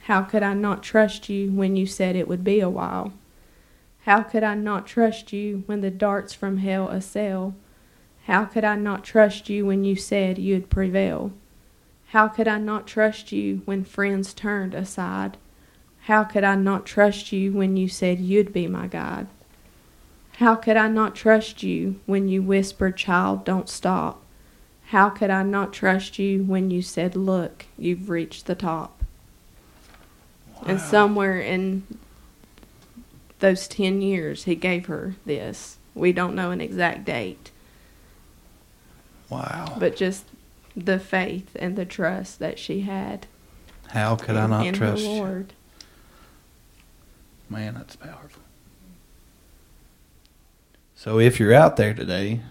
How 0.00 0.20
could 0.20 0.42
I 0.42 0.52
not 0.52 0.82
trust 0.82 1.30
you 1.30 1.50
when 1.50 1.76
you 1.76 1.86
said 1.86 2.14
it 2.14 2.28
would 2.28 2.44
be 2.44 2.60
a 2.60 2.68
while? 2.68 3.14
How 4.00 4.22
could 4.22 4.42
I 4.42 4.54
not 4.54 4.86
trust 4.86 5.32
you 5.32 5.62
when 5.64 5.80
the 5.80 5.90
darts 5.90 6.34
from 6.34 6.58
hell 6.58 6.88
assail? 6.88 7.54
How 8.26 8.44
could 8.44 8.64
I 8.64 8.76
not 8.76 9.02
trust 9.02 9.48
you 9.48 9.64
when 9.64 9.84
you 9.84 9.96
said 9.96 10.36
you'd 10.36 10.68
prevail? 10.68 11.32
How 12.08 12.28
could 12.28 12.46
I 12.46 12.58
not 12.58 12.86
trust 12.86 13.32
you 13.32 13.62
when 13.64 13.82
friends 13.82 14.34
turned 14.34 14.74
aside? 14.74 15.38
How 16.00 16.22
could 16.22 16.44
I 16.44 16.54
not 16.54 16.84
trust 16.84 17.32
you 17.32 17.54
when 17.54 17.78
you 17.78 17.88
said 17.88 18.20
you'd 18.20 18.52
be 18.52 18.66
my 18.66 18.88
guide? 18.88 19.26
How 20.32 20.56
could 20.56 20.76
I 20.76 20.88
not 20.88 21.14
trust 21.14 21.62
you 21.62 21.98
when 22.04 22.28
you 22.28 22.42
whispered, 22.42 22.98
Child, 22.98 23.46
don't 23.46 23.70
stop? 23.70 24.21
How 24.92 25.08
could 25.08 25.30
I 25.30 25.42
not 25.42 25.72
trust 25.72 26.18
you 26.18 26.44
when 26.44 26.70
you 26.70 26.82
said, 26.82 27.16
Look, 27.16 27.64
you've 27.78 28.10
reached 28.10 28.44
the 28.44 28.54
top? 28.54 29.02
And 30.66 30.78
somewhere 30.78 31.40
in 31.40 31.84
those 33.38 33.66
10 33.68 34.02
years, 34.02 34.44
he 34.44 34.54
gave 34.54 34.86
her 34.86 35.14
this. 35.24 35.78
We 35.94 36.12
don't 36.12 36.34
know 36.34 36.50
an 36.50 36.60
exact 36.60 37.06
date, 37.06 37.50
Wow! 39.30 39.76
but 39.78 39.96
just 39.96 40.26
the 40.76 40.98
faith 40.98 41.56
and 41.58 41.74
the 41.74 41.86
trust 41.86 42.38
that 42.40 42.58
she 42.58 42.82
had 42.82 43.26
How 43.88 44.14
could 44.16 44.36
I 44.36 44.46
not 44.46 44.66
in 44.66 44.74
trust 44.74 45.02
you? 45.02 45.08
Lord. 45.08 45.54
Man, 47.48 47.72
that's 47.72 47.96
powerful. 47.96 48.42
So 50.94 51.18
if 51.18 51.40
you're 51.40 51.54
out 51.54 51.78
there 51.78 51.94
today 51.94 52.42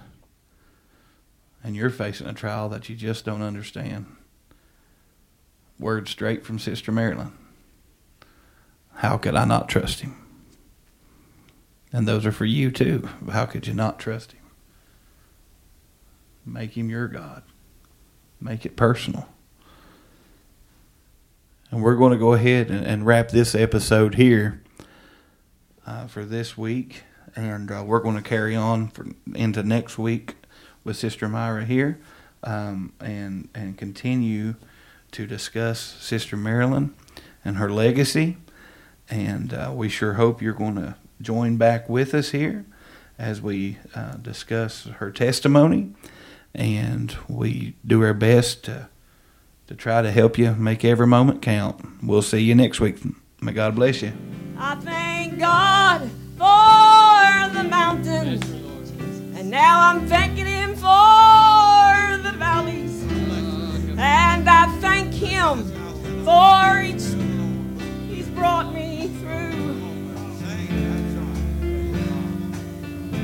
and 1.64 1.76
you're 1.76 1.90
facing 1.90 2.28
a 2.28 2.34
trial 2.34 2.70
that 2.70 2.90
you 2.90 2.96
just 2.96 3.26
don't 3.26 3.42
understand, 3.42 4.06
word 5.80 6.08
straight 6.08 6.46
from 6.46 6.60
Sister 6.60 6.92
Marilyn. 6.92 7.34
How 8.96 9.18
could 9.18 9.36
I 9.36 9.46
not 9.46 9.70
trust 9.70 10.02
him? 10.02 10.16
And 11.94 12.08
those 12.08 12.26
are 12.26 12.32
for 12.32 12.46
you 12.46 12.72
too. 12.72 13.10
How 13.32 13.46
could 13.46 13.68
you 13.68 13.74
not 13.74 14.00
trust 14.00 14.32
him? 14.32 14.42
Make 16.46 16.78
him 16.78 16.90
your 16.90 17.08
God. 17.08 17.44
Make 18.40 18.66
it 18.66 18.76
personal. 18.76 19.28
And 21.70 21.84
we're 21.84 21.96
going 21.96 22.12
to 22.12 22.18
go 22.18 22.34
ahead 22.34 22.70
and, 22.70 22.86
and 22.86 23.06
wrap 23.06 23.30
this 23.30 23.56
episode 23.56 24.16
here 24.16 24.62
uh, 25.86 26.08
for 26.08 26.26
this 26.26 26.58
week. 26.58 27.04
And 27.36 27.72
uh, 27.72 27.84
we're 27.86 28.00
going 28.00 28.16
to 28.16 28.22
carry 28.22 28.56
on 28.56 28.90
for, 28.90 29.08
into 29.34 29.64
next 29.64 29.98
week 29.98 30.36
with 30.84 30.98
Sister 30.98 31.28
Myra 31.28 31.66
here 31.66 32.00
um, 32.44 32.94
and, 33.00 33.50
and 33.54 33.78
continue 33.78 34.56
to 35.12 35.28
discuss 35.28 35.80
Sister 35.80 36.38
Marilyn 36.38 36.96
and 37.44 37.58
her 37.58 37.70
legacy. 37.70 38.38
And 39.10 39.54
uh, 39.54 39.72
we 39.76 39.90
sure 39.90 40.14
hope 40.14 40.42
you're 40.42 40.54
going 40.54 40.76
to 40.76 40.96
join 41.22 41.58
back 41.58 41.90
with 41.90 42.14
us 42.14 42.32
here 42.32 42.66
as 43.20 43.42
we 43.42 43.78
uh, 43.94 44.14
discuss 44.14 44.86
her 44.86 45.12
testimony. 45.12 45.94
And 46.54 47.16
we 47.28 47.76
do 47.86 48.04
our 48.04 48.14
best 48.14 48.64
to, 48.66 48.90
to 49.68 49.76
try 49.76 50.02
to 50.02 50.12
help 50.12 50.38
you 50.38 50.54
make 50.56 50.84
every 50.84 51.08
moment 51.08 51.42
count. 51.42 52.04
We'll 52.04 52.22
see 52.22 52.40
you 52.40 52.56
next 52.56 52.80
week. 52.80 53.00
May 53.42 53.54
God 53.54 53.76
bless 53.76 54.02
you. 54.02 54.14
I 54.58 54.76
thank 54.76 55.40
God 55.40 56.02
for 56.38 57.58
the 57.58 57.68
mountains, 57.68 58.48
and 59.36 59.50
now 59.50 59.90
I'm 59.90 60.08
thanking 60.08 60.46
Him 60.46 60.61
for 60.82 62.18
the 62.24 62.32
valleys, 62.40 63.04
and 64.00 64.50
I 64.50 64.66
thank 64.80 65.14
Him 65.14 65.64
for 66.26 66.82
each 66.82 67.06
He's 68.10 68.28
brought 68.30 68.74
me 68.74 69.12
through. 69.20 69.52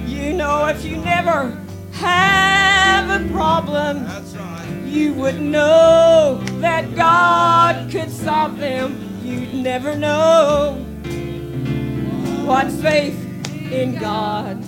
You 0.05 0.33
know, 0.33 0.67
if 0.67 0.85
you 0.85 0.97
never 0.97 1.57
have 1.93 3.09
a 3.09 3.27
problem, 3.33 4.05
you 4.85 5.13
would 5.15 5.41
know 5.41 6.39
that 6.59 6.93
God 6.95 7.89
could 7.89 8.11
solve 8.11 8.59
them. 8.59 9.19
You'd 9.23 9.55
never 9.55 9.95
know 9.95 10.75
what 12.45 12.71
faith 12.71 13.17
in 13.71 13.95
God 13.95 14.63